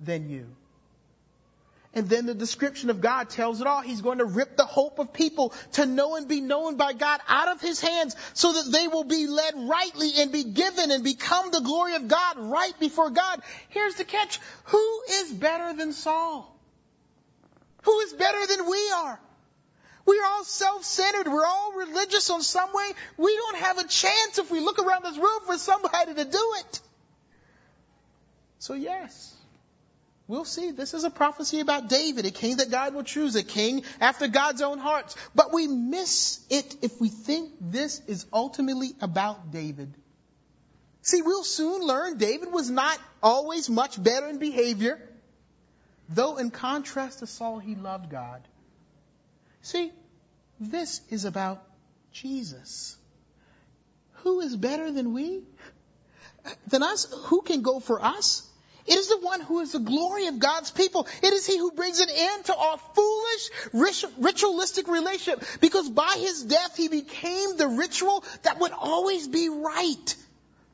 than 0.00 0.30
you. 0.30 0.46
And 1.94 2.08
then 2.08 2.26
the 2.26 2.34
description 2.34 2.90
of 2.90 3.00
God 3.00 3.30
tells 3.30 3.60
it 3.60 3.66
all. 3.66 3.80
He's 3.80 4.00
going 4.00 4.18
to 4.18 4.24
rip 4.24 4.56
the 4.56 4.64
hope 4.64 4.98
of 4.98 5.12
people 5.12 5.54
to 5.72 5.86
know 5.86 6.16
and 6.16 6.26
be 6.26 6.40
known 6.40 6.76
by 6.76 6.92
God 6.92 7.20
out 7.28 7.48
of 7.48 7.60
his 7.60 7.80
hands 7.80 8.16
so 8.34 8.52
that 8.52 8.72
they 8.72 8.88
will 8.88 9.04
be 9.04 9.28
led 9.28 9.54
rightly 9.56 10.10
and 10.18 10.32
be 10.32 10.44
given 10.44 10.90
and 10.90 11.04
become 11.04 11.50
the 11.52 11.60
glory 11.60 11.94
of 11.94 12.08
God 12.08 12.38
right 12.38 12.78
before 12.80 13.10
God. 13.10 13.42
Here's 13.68 13.94
the 13.94 14.04
catch. 14.04 14.40
Who 14.64 15.02
is 15.08 15.32
better 15.32 15.72
than 15.72 15.92
Saul? 15.92 16.50
Who 17.82 18.00
is 18.00 18.12
better 18.12 18.46
than 18.46 18.68
we 18.68 18.90
are? 18.90 19.20
We're 20.06 20.24
all 20.24 20.44
self-centered. 20.44 21.28
We're 21.28 21.46
all 21.46 21.72
religious 21.74 22.28
on 22.28 22.42
some 22.42 22.72
way. 22.72 22.90
We 23.16 23.36
don't 23.36 23.56
have 23.58 23.78
a 23.78 23.86
chance 23.86 24.38
if 24.38 24.50
we 24.50 24.60
look 24.60 24.78
around 24.78 25.04
this 25.04 25.16
room 25.16 25.40
for 25.46 25.56
somebody 25.56 26.14
to 26.14 26.24
do 26.24 26.52
it. 26.58 26.80
So 28.58 28.74
yes, 28.74 29.34
we'll 30.26 30.44
see. 30.44 30.70
This 30.70 30.94
is 30.94 31.04
a 31.04 31.10
prophecy 31.10 31.60
about 31.60 31.88
David, 31.88 32.26
a 32.26 32.30
king 32.30 32.56
that 32.56 32.70
God 32.70 32.94
will 32.94 33.02
choose, 33.02 33.36
a 33.36 33.42
king 33.42 33.84
after 34.00 34.28
God's 34.28 34.62
own 34.62 34.78
heart. 34.78 35.14
But 35.34 35.52
we 35.52 35.66
miss 35.66 36.44
it 36.50 36.76
if 36.82 37.00
we 37.00 37.08
think 37.08 37.52
this 37.60 38.00
is 38.06 38.26
ultimately 38.32 38.92
about 39.00 39.50
David. 39.50 39.94
See, 41.02 41.20
we'll 41.20 41.44
soon 41.44 41.82
learn 41.82 42.16
David 42.16 42.50
was 42.50 42.70
not 42.70 42.98
always 43.22 43.68
much 43.68 44.02
better 44.02 44.26
in 44.28 44.38
behavior, 44.38 44.98
though 46.08 46.38
in 46.38 46.50
contrast 46.50 47.18
to 47.18 47.26
Saul, 47.26 47.58
he 47.58 47.74
loved 47.74 48.10
God. 48.10 48.40
See, 49.60 49.92
this 50.58 51.02
is 51.10 51.26
about 51.26 51.62
Jesus. 52.12 52.96
Who 54.22 54.40
is 54.40 54.56
better 54.56 54.90
than 54.90 55.12
we? 55.12 55.42
Than 56.68 56.82
us? 56.82 57.12
Who 57.26 57.42
can 57.42 57.60
go 57.60 57.80
for 57.80 58.02
us? 58.02 58.48
It 58.86 58.98
is 58.98 59.08
the 59.08 59.18
one 59.18 59.40
who 59.40 59.60
is 59.60 59.72
the 59.72 59.78
glory 59.78 60.26
of 60.26 60.38
God's 60.38 60.70
people. 60.70 61.06
It 61.22 61.32
is 61.32 61.46
he 61.46 61.56
who 61.56 61.72
brings 61.72 62.00
an 62.00 62.08
end 62.10 62.44
to 62.46 62.56
our 62.56 62.78
foolish 62.94 64.04
ritualistic 64.18 64.88
relationship 64.88 65.42
because 65.60 65.88
by 65.88 66.16
his 66.18 66.42
death 66.42 66.76
he 66.76 66.88
became 66.88 67.56
the 67.56 67.68
ritual 67.68 68.24
that 68.42 68.60
would 68.60 68.72
always 68.72 69.26
be 69.26 69.48
right. 69.48 70.16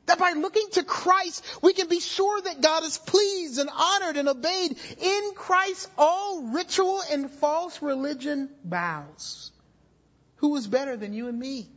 That 0.07 0.19
by 0.19 0.31
looking 0.31 0.67
to 0.73 0.83
Christ, 0.83 1.45
we 1.61 1.73
can 1.73 1.87
be 1.87 2.01
sure 2.01 2.41
that 2.41 2.59
God 2.59 2.83
is 2.83 2.97
pleased 2.97 3.59
and 3.59 3.69
honored 3.69 4.17
and 4.17 4.27
obeyed. 4.27 4.77
In 4.99 5.31
Christ, 5.35 5.89
all 5.97 6.41
ritual 6.53 7.01
and 7.11 7.29
false 7.29 7.81
religion 7.81 8.49
bows. 8.63 9.51
Who 10.37 10.55
is 10.57 10.67
better 10.67 10.97
than 10.97 11.13
you 11.13 11.27
and 11.27 11.39
me? 11.39 11.69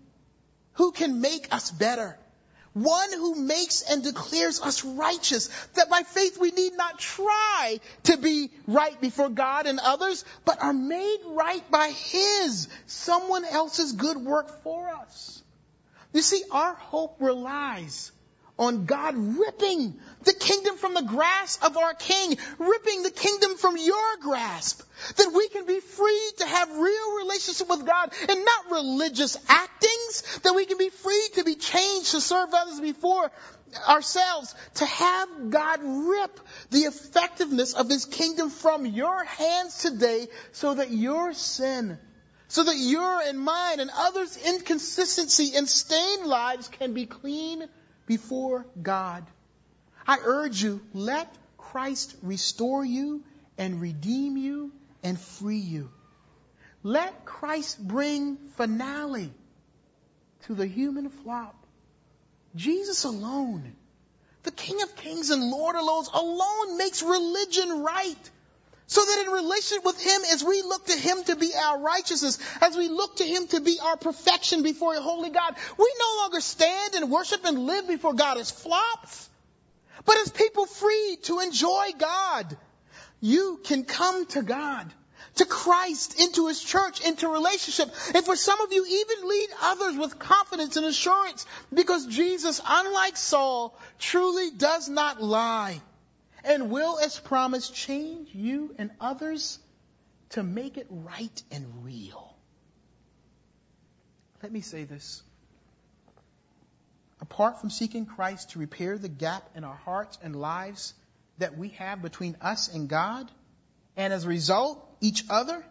Who 0.73 0.91
can 0.91 1.21
make 1.21 1.55
us 1.55 1.71
better? 1.71 2.19
One 2.75 3.13
who 3.13 3.37
makes 3.37 3.83
and 3.83 4.03
declares 4.03 4.61
us 4.61 4.85
righteous, 4.85 5.49
that 5.75 5.89
by 5.89 6.03
faith 6.03 6.39
we 6.39 6.51
need 6.51 6.77
not 6.77 6.99
try 6.99 7.79
to 8.05 8.17
be 8.17 8.51
right 8.67 9.01
before 9.01 9.29
God 9.29 9.67
and 9.67 9.79
others, 9.79 10.25
but 10.45 10.61
are 10.61 10.73
made 10.73 11.19
right 11.27 11.71
by 11.71 11.91
His, 11.91 12.69
someone 12.87 13.45
else's 13.45 13.93
good 13.93 14.17
work 14.17 14.63
for 14.65 14.89
us. 14.89 15.43
You 16.13 16.23
see, 16.23 16.43
our 16.51 16.75
hope 16.75 17.17
relies 17.21 18.11
on 18.59 18.87
God 18.87 19.17
ripping 19.17 19.95
the 20.23 20.33
kingdom 20.33 20.77
from 20.77 20.95
the 20.95 21.03
grasp 21.03 21.65
of 21.65 21.77
our 21.77 21.95
king, 21.95 22.37
ripping 22.59 23.03
the 23.03 23.11
kingdom 23.11 23.57
from 23.57 23.77
your 23.77 24.17
grasp, 24.23 24.83
that 25.17 25.33
we 25.35 25.49
can 25.49 25.67
be 25.67 25.81
free 25.81 26.31
to 26.39 26.47
have 26.47 26.71
real 26.71 27.17
relationship 27.19 27.69
with 27.69 27.85
God 27.85 28.13
and 28.29 28.45
not 28.45 28.71
religious 28.71 29.37
actings, 29.49 30.41
that 30.45 30.55
we 30.55 30.67
can 30.67 30.79
be 30.79 30.89
free 30.89 31.29
to 31.35 31.45
be 31.45 31.57
changed 31.57 32.13
to 32.13 32.21
serve 32.21 32.51
others 32.55 32.81
before 32.81 33.31
ourselves, 33.89 34.55
to 34.75 34.87
have 34.87 35.51
God 35.51 35.81
rip 35.83 36.41
the 36.71 36.81
effectiveness 36.81 37.75
of 37.75 37.89
his 37.89 38.05
kingdom 38.05 38.51
from 38.51 38.87
your 38.87 39.25
hands 39.25 39.79
today 39.79 40.29
so 40.53 40.75
that 40.75 40.91
your 40.91 41.33
sin 41.35 41.99
so 42.47 42.63
that 42.63 42.77
your 42.77 43.21
and 43.23 43.41
mine 43.41 43.81
and 43.81 43.91
others' 43.93 44.37
inconsistency 44.37 45.57
and 45.57 45.69
stained 45.69 46.27
lives 46.27 46.69
can 46.69 46.93
be 46.93 47.05
clean 47.05 47.67
before 48.07 48.67
God. 48.81 49.25
I 50.07 50.19
urge 50.23 50.63
you, 50.63 50.81
let 50.93 51.33
Christ 51.57 52.15
restore 52.23 52.85
you 52.85 53.25
and 53.57 53.81
redeem 53.81 54.37
you 54.37 54.73
and 55.03 55.19
free 55.19 55.59
you. 55.59 55.91
Let 56.83 57.25
Christ 57.25 57.79
bring 57.87 58.37
finale 58.57 59.33
to 60.47 60.55
the 60.55 60.67
human 60.67 61.09
flop. 61.09 61.57
Jesus 62.55 63.05
alone, 63.05 63.75
the 64.43 64.51
King 64.51 64.83
of 64.83 64.95
Kings 64.97 65.31
and 65.31 65.51
Lord 65.51 65.77
of 65.77 65.85
Lords 65.85 66.11
alone 66.13 66.77
makes 66.77 67.03
religion 67.03 67.83
right. 67.83 68.31
So 68.87 69.03
that 69.05 69.25
in 69.27 69.33
relation 69.33 69.79
with 69.83 70.01
Him, 70.01 70.21
as 70.33 70.45
we 70.45 70.63
look 70.63 70.87
to 70.87 70.97
Him 70.99 71.25
to 71.25 71.37
be 71.37 71.53
our 71.55 71.81
righteousness, 71.81 72.39
as 72.61 72.77
we 72.77 72.89
look 72.89 73.17
to 73.17 73.25
Him 73.25 73.47
to 73.49 73.61
be 73.61 73.79
our 73.83 73.97
perfection 73.97 74.63
before 74.63 74.95
a 74.95 75.01
holy 75.01 75.31
God, 75.31 75.57
we 75.79 75.95
no 75.99 76.23
longer 76.23 76.41
stand 76.41 76.95
and 76.95 77.11
worship 77.11 77.45
and 77.45 77.67
live 77.67 77.89
before 77.89 78.13
God 78.13 78.37
as 78.37 78.51
flops, 78.51 79.31
but 80.05 80.19
as 80.19 80.31
people 80.31 80.67
free 80.67 81.19
to 81.23 81.41
enjoy 81.41 81.93
God. 81.99 82.57
You 83.23 83.59
can 83.65 83.85
come 83.85 84.27
to 84.27 84.43
God, 84.43 84.93
to 85.37 85.47
Christ, 85.47 86.21
into 86.21 86.49
His 86.49 86.63
church, 86.63 87.01
into 87.01 87.27
relationship, 87.29 87.89
and 88.15 88.23
for 88.23 88.37
some 88.37 88.61
of 88.61 88.71
you 88.71 88.85
even 88.85 89.29
lead 89.29 89.49
others 89.63 89.97
with 89.97 90.19
confidence 90.19 90.77
and 90.77 90.85
assurance, 90.85 91.47
because 91.73 92.07
Jesus, 92.07 92.61
unlike 92.67 93.17
Saul, 93.17 93.79
truly 93.99 94.51
does 94.51 94.91
not 94.91 95.23
lie 95.23 95.81
and 96.45 96.71
will, 96.71 96.99
as 96.99 97.19
promised, 97.19 97.75
change 97.75 98.29
you 98.35 98.75
and 98.79 98.91
others 99.01 99.59
to 100.31 100.43
make 100.43 100.77
it 100.77 100.87
right 100.91 101.43
and 101.51 101.85
real. 101.85 102.37
Let 104.43 104.53
me 104.53 104.61
say 104.61 104.85
this. 104.85 105.23
Apart 107.21 107.61
from 107.61 107.71
seeking 107.71 108.05
Christ 108.05 108.51
to 108.51 108.59
repair 108.59 108.99
the 108.99 109.09
gap 109.09 109.49
in 109.55 109.65
our 109.65 109.77
hearts 109.77 110.19
and 110.23 110.37
lives 110.37 110.93
that 111.39 111.57
we 111.57 111.71
have 111.71 112.03
between 112.03 112.37
us 112.43 112.69
and 112.69 112.89
God, 112.89 113.31
and 113.97 114.13
as 114.13 114.25
a 114.25 114.29
result, 114.29 114.87
each 115.01 115.25
other, 115.31 115.65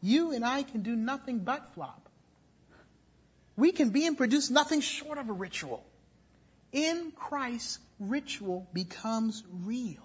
you 0.00 0.32
and 0.32 0.44
I 0.44 0.62
can 0.62 0.82
do 0.82 0.94
nothing 0.94 1.40
but 1.40 1.74
flop. 1.74 2.08
We 3.56 3.72
can 3.72 3.90
be 3.90 4.06
and 4.06 4.16
produce 4.16 4.50
nothing 4.50 4.80
short 4.80 5.18
of 5.18 5.28
a 5.28 5.32
ritual. 5.32 5.84
In 6.72 7.12
Christ, 7.16 7.80
ritual 8.00 8.68
becomes 8.72 9.44
real. 9.62 10.02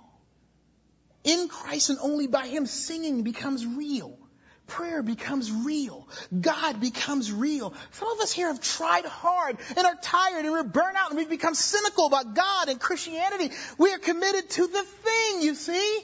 In 1.23 1.47
Christ 1.47 1.89
and 1.89 1.97
only 1.99 2.27
by 2.27 2.47
Him, 2.47 2.67
singing 2.67 3.23
becomes 3.23 3.65
real. 3.65 4.19
Prayer 4.67 5.03
becomes 5.03 5.51
real. 5.51 6.07
God 6.39 6.81
becomes 6.81 7.31
real. 7.31 7.73
Some 7.91 8.11
of 8.11 8.19
us 8.19 8.31
here 8.31 8.47
have 8.47 8.61
tried 8.61 9.05
hard 9.05 9.57
and 9.77 9.85
are 9.85 9.95
tired 10.01 10.43
and 10.43 10.51
we're 10.51 10.63
burnt 10.63 10.95
out 10.97 11.09
and 11.09 11.17
we've 11.17 11.29
become 11.29 11.53
cynical 11.53 12.07
about 12.07 12.33
God 12.33 12.69
and 12.69 12.79
Christianity. 12.79 13.51
We 13.77 13.93
are 13.93 13.99
committed 13.99 14.49
to 14.51 14.67
the 14.67 14.81
thing, 14.81 15.41
you 15.43 15.53
see. 15.55 15.99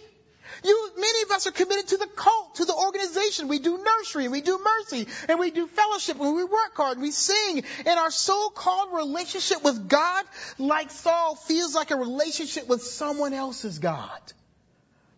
You, 0.63 0.91
many 0.95 1.21
of 1.23 1.31
us 1.31 1.47
are 1.47 1.51
committed 1.51 1.87
to 1.87 1.97
the 1.97 2.07
cult, 2.07 2.55
to 2.55 2.65
the 2.65 2.75
organization. 2.75 3.47
We 3.47 3.59
do 3.59 3.83
nursery, 3.83 4.25
and 4.25 4.31
we 4.31 4.41
do 4.41 4.59
mercy, 4.63 5.07
and 5.27 5.39
we 5.39 5.51
do 5.51 5.67
fellowship, 5.67 6.19
and 6.19 6.35
we 6.35 6.43
work 6.43 6.75
hard, 6.75 6.97
and 6.97 7.01
we 7.01 7.11
sing. 7.11 7.63
And 7.85 7.99
our 7.99 8.11
so-called 8.11 8.93
relationship 8.93 9.63
with 9.63 9.89
God, 9.89 10.25
like 10.59 10.91
Saul, 10.91 11.35
feels 11.35 11.73
like 11.73 11.91
a 11.91 11.95
relationship 11.95 12.67
with 12.67 12.83
someone 12.83 13.33
else's 13.33 13.79
God. 13.79 14.19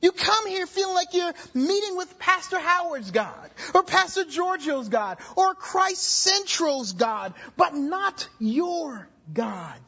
You 0.02 0.12
come 0.12 0.48
here 0.48 0.68
feeling 0.68 0.96
like 0.96 1.14
you're 1.14 1.34
meeting 1.54 1.96
with 1.96 2.20
Pastor 2.20 2.60
Howard's 2.60 3.12
God, 3.12 3.50
or 3.74 3.84
Pastor 3.84 4.26
Giorgio's 4.26 4.90
God, 4.90 5.18
or 5.38 5.56
Christ 5.56 6.04
Central's 6.04 6.92
God, 6.94 7.34
but 7.56 7.74
not 7.74 8.28
your 8.40 9.08
God. 9.34 9.80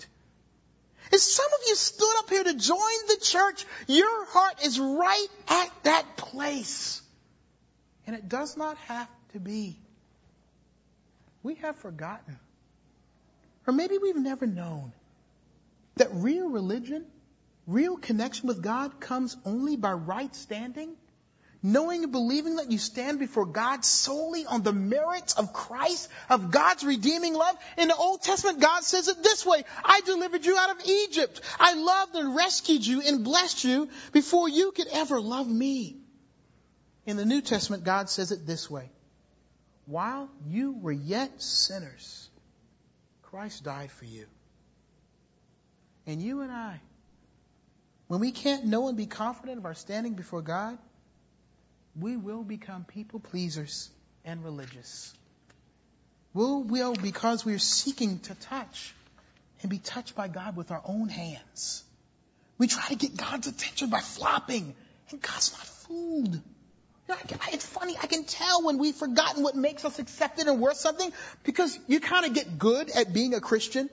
If 1.11 1.21
some 1.21 1.45
of 1.45 1.59
you 1.67 1.75
stood 1.75 2.17
up 2.19 2.29
here 2.29 2.43
to 2.43 2.53
join 2.53 3.07
the 3.07 3.17
church, 3.21 3.65
your 3.87 4.25
heart 4.25 4.63
is 4.63 4.79
right 4.79 5.27
at 5.47 5.71
that 5.83 6.17
place. 6.17 7.01
And 8.07 8.15
it 8.15 8.27
does 8.29 8.57
not 8.57 8.77
have 8.77 9.09
to 9.33 9.39
be. 9.39 9.79
We 11.43 11.55
have 11.55 11.75
forgotten. 11.77 12.39
Or 13.67 13.73
maybe 13.73 13.97
we've 13.97 14.15
never 14.15 14.45
known 14.45 14.93
that 15.95 16.09
real 16.11 16.49
religion, 16.49 17.05
real 17.67 17.97
connection 17.97 18.47
with 18.47 18.61
God 18.61 18.99
comes 18.99 19.35
only 19.45 19.75
by 19.75 19.93
right 19.93 20.35
standing 20.35 20.95
knowing 21.65 22.03
and 22.03 22.11
believing 22.11 22.57
that 22.57 22.71
you 22.71 22.77
stand 22.77 23.17
before 23.17 23.45
God 23.45 23.83
solely 23.83 24.45
on 24.45 24.61
the 24.61 24.71
merits 24.71 25.33
of 25.33 25.51
Christ, 25.51 26.09
of 26.29 26.51
God's 26.51 26.83
redeeming 26.83 27.33
love. 27.33 27.57
In 27.77 27.87
the 27.87 27.95
Old 27.95 28.21
Testament, 28.21 28.59
God 28.59 28.83
says 28.83 29.07
it 29.07 29.23
this 29.23 29.43
way, 29.43 29.63
I 29.83 30.01
delivered 30.01 30.45
you 30.45 30.55
out 30.55 30.69
of 30.69 30.85
Egypt. 30.85 31.41
I 31.59 31.73
loved 31.73 32.15
and 32.15 32.35
rescued 32.35 32.85
you 32.85 33.01
and 33.01 33.23
blessed 33.23 33.63
you 33.63 33.89
before 34.11 34.47
you 34.47 34.71
could 34.73 34.87
ever 34.93 35.19
love 35.19 35.49
me. 35.49 35.97
In 37.07 37.17
the 37.17 37.25
New 37.25 37.41
Testament, 37.41 37.83
God 37.83 38.09
says 38.09 38.31
it 38.31 38.45
this 38.45 38.69
way, 38.69 38.91
while 39.87 40.29
you 40.47 40.71
were 40.71 40.91
yet 40.91 41.41
sinners, 41.41 42.29
Christ 43.23 43.63
died 43.63 43.91
for 43.91 44.05
you. 44.05 44.25
And 46.05 46.21
you 46.21 46.41
and 46.41 46.51
I, 46.51 46.79
when 48.07 48.19
we 48.19 48.31
can't 48.31 48.65
know 48.65 48.87
and 48.87 48.95
be 48.95 49.07
confident 49.07 49.57
of 49.57 49.65
our 49.65 49.73
standing 49.73 50.13
before 50.13 50.43
God, 50.43 50.77
we 51.99 52.17
will 52.17 52.43
become 52.43 52.83
people 52.83 53.19
pleasers 53.19 53.89
and 54.23 54.43
religious. 54.43 55.13
We 56.33 56.43
will 56.43 56.93
because 56.93 57.45
we 57.45 57.53
are 57.53 57.59
seeking 57.59 58.19
to 58.19 58.35
touch 58.35 58.93
and 59.61 59.69
be 59.69 59.77
touched 59.77 60.15
by 60.15 60.27
God 60.27 60.57
with 60.57 60.71
our 60.71 60.81
own 60.85 61.07
hands. 61.09 61.83
We 62.57 62.67
try 62.67 62.87
to 62.89 62.95
get 62.95 63.15
God's 63.15 63.47
attention 63.47 63.89
by 63.89 64.01
flopping, 64.01 64.75
and 65.11 65.21
God's 65.21 65.53
not 65.53 65.65
fooled. 65.65 66.41
It's 67.53 67.65
funny. 67.65 67.95
I 68.01 68.07
can 68.07 68.23
tell 68.23 68.63
when 68.63 68.79
we've 68.79 68.95
forgotten 68.95 69.43
what 69.43 69.55
makes 69.55 69.85
us 69.85 69.99
accepted 69.99 70.47
and 70.47 70.59
worth 70.59 70.77
something 70.77 71.11
because 71.43 71.77
you 71.87 71.99
kind 71.99 72.25
of 72.25 72.33
get 72.33 72.57
good 72.57 72.89
at 72.89 73.13
being 73.13 73.33
a 73.33 73.41
Christian. 73.41 73.89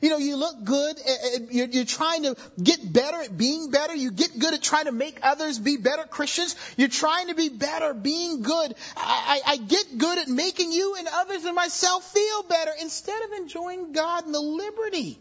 You 0.00 0.10
know, 0.10 0.18
you 0.18 0.36
look 0.36 0.64
good. 0.64 0.96
Eh, 0.98 1.10
eh, 1.10 1.38
eh, 1.50 1.66
you're 1.70 1.84
trying 1.84 2.22
to 2.22 2.36
get 2.62 2.92
better 2.92 3.22
at 3.22 3.36
being 3.36 3.70
better. 3.70 3.94
You 3.94 4.10
get 4.10 4.38
good 4.38 4.54
at 4.54 4.62
trying 4.62 4.84
to 4.84 4.92
make 4.92 5.18
others 5.22 5.58
be 5.58 5.76
better 5.76 6.04
Christians. 6.04 6.54
You're 6.76 6.88
trying 6.88 7.28
to 7.28 7.34
be 7.34 7.48
better, 7.48 7.94
being 7.94 8.42
good. 8.42 8.74
I, 8.96 9.42
I, 9.46 9.52
I 9.52 9.56
get 9.56 9.98
good 9.98 10.18
at 10.18 10.28
making 10.28 10.72
you 10.72 10.94
and 10.96 11.08
others 11.12 11.44
and 11.44 11.54
myself 11.54 12.04
feel 12.12 12.42
better 12.44 12.72
instead 12.80 13.22
of 13.24 13.32
enjoying 13.32 13.92
God 13.92 14.24
and 14.24 14.34
the 14.34 14.40
liberty 14.40 15.18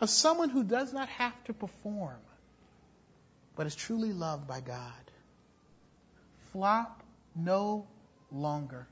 of 0.00 0.10
someone 0.10 0.48
who 0.48 0.62
does 0.62 0.92
not 0.92 1.08
have 1.08 1.32
to 1.44 1.52
perform, 1.52 2.18
but 3.56 3.66
is 3.66 3.74
truly 3.74 4.12
loved 4.12 4.46
by 4.46 4.60
God. 4.60 4.92
Flop 6.52 7.02
no 7.34 7.86
longer. 8.30 8.86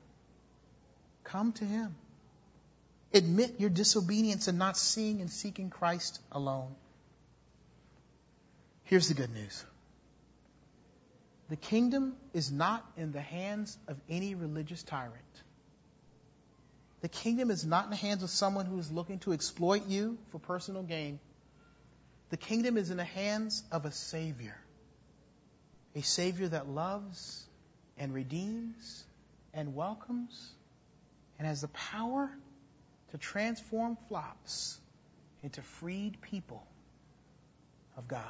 Come 1.23 1.53
to 1.53 1.65
Him. 1.65 1.95
Admit 3.17 3.59
your 3.59 3.71
disobedience 3.71 4.47
and 4.47 4.59
not 4.59 4.77
seeing 4.77 5.21
and 5.21 5.31
seeking 5.31 5.71
Christ 5.71 6.21
alone. 6.31 6.75
Here's 8.83 9.07
the 9.07 9.15
good 9.15 9.33
news. 9.33 9.65
The 11.49 11.55
kingdom 11.55 12.15
is 12.33 12.51
not 12.51 12.85
in 12.95 13.11
the 13.11 13.21
hands 13.21 13.75
of 13.87 13.97
any 14.07 14.35
religious 14.35 14.83
tyrant. 14.83 15.15
The 17.01 17.09
kingdom 17.09 17.49
is 17.49 17.65
not 17.65 17.85
in 17.85 17.89
the 17.89 17.95
hands 17.95 18.21
of 18.21 18.29
someone 18.29 18.67
who 18.67 18.77
is 18.77 18.91
looking 18.91 19.17
to 19.19 19.33
exploit 19.33 19.87
you 19.87 20.19
for 20.29 20.37
personal 20.37 20.83
gain. 20.83 21.19
The 22.29 22.37
kingdom 22.37 22.77
is 22.77 22.91
in 22.91 22.97
the 22.97 23.03
hands 23.03 23.63
of 23.71 23.85
a 23.85 23.91
Savior. 23.91 24.57
A 25.95 26.03
Savior 26.03 26.49
that 26.49 26.69
loves 26.69 27.43
and 27.97 28.13
redeems 28.13 29.05
and 29.55 29.73
welcomes 29.73 30.51
and 31.39 31.47
has 31.47 31.61
the 31.61 31.67
power 31.69 32.29
to 33.11 33.17
transform 33.17 33.97
flops 34.09 34.77
into 35.43 35.61
freed 35.61 36.21
people 36.21 36.63
of 37.97 38.07
God. 38.07 38.21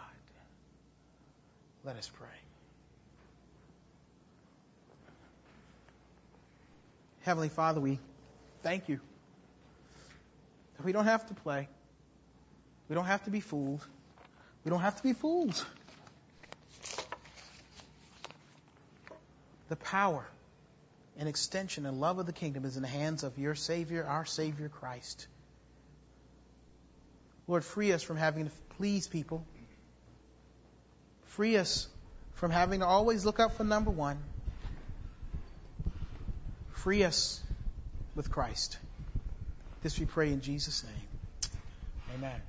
Let 1.84 1.96
us 1.96 2.10
pray. 2.14 2.28
Heavenly 7.22 7.50
Father, 7.50 7.82
we 7.82 8.00
thank 8.64 8.88
you 8.88 9.00
that 10.78 10.86
we 10.86 10.92
don't 10.92 11.06
have 11.06 11.28
to 11.28 11.34
play. 11.34 11.68
We 12.90 12.96
don't 12.96 13.06
have 13.06 13.24
to 13.26 13.30
be 13.30 13.40
fooled. 13.40 13.86
We 14.64 14.70
don't 14.70 14.82
have 14.82 14.98
to 14.98 15.04
be 15.04 15.14
fools. 15.14 15.66
The 19.70 19.76
power 19.76 20.26
and 21.18 21.28
extension 21.28 21.86
and 21.86 22.00
love 22.00 22.20
of 22.20 22.26
the 22.26 22.34
kingdom 22.34 22.66
is 22.66 22.76
in 22.76 22.82
the 22.82 22.88
hands 22.88 23.24
of 23.24 23.38
your 23.38 23.56
Savior, 23.56 24.06
our 24.06 24.26
Savior 24.26 24.70
Christ. 24.70 25.28
Lord, 27.48 27.64
free 27.64 27.92
us 27.94 28.04
from 28.04 28.18
having 28.18 28.46
to 28.46 28.52
please 28.78 29.08
people. 29.08 29.46
Free 31.28 31.58
us 31.58 31.88
from 32.34 32.52
having 32.52 32.82
to 32.82 32.86
always 32.86 33.26
look 33.26 33.40
out 33.40 33.54
for 33.54 33.64
number 33.64 33.92
one. 33.92 34.18
Free 36.72 37.04
us 37.04 37.42
with 38.16 38.32
Christ. 38.32 38.78
This 39.82 40.00
we 40.00 40.06
pray 40.06 40.32
in 40.32 40.42
Jesus' 40.42 40.84
name. 40.84 41.52
Amen. 42.16 42.47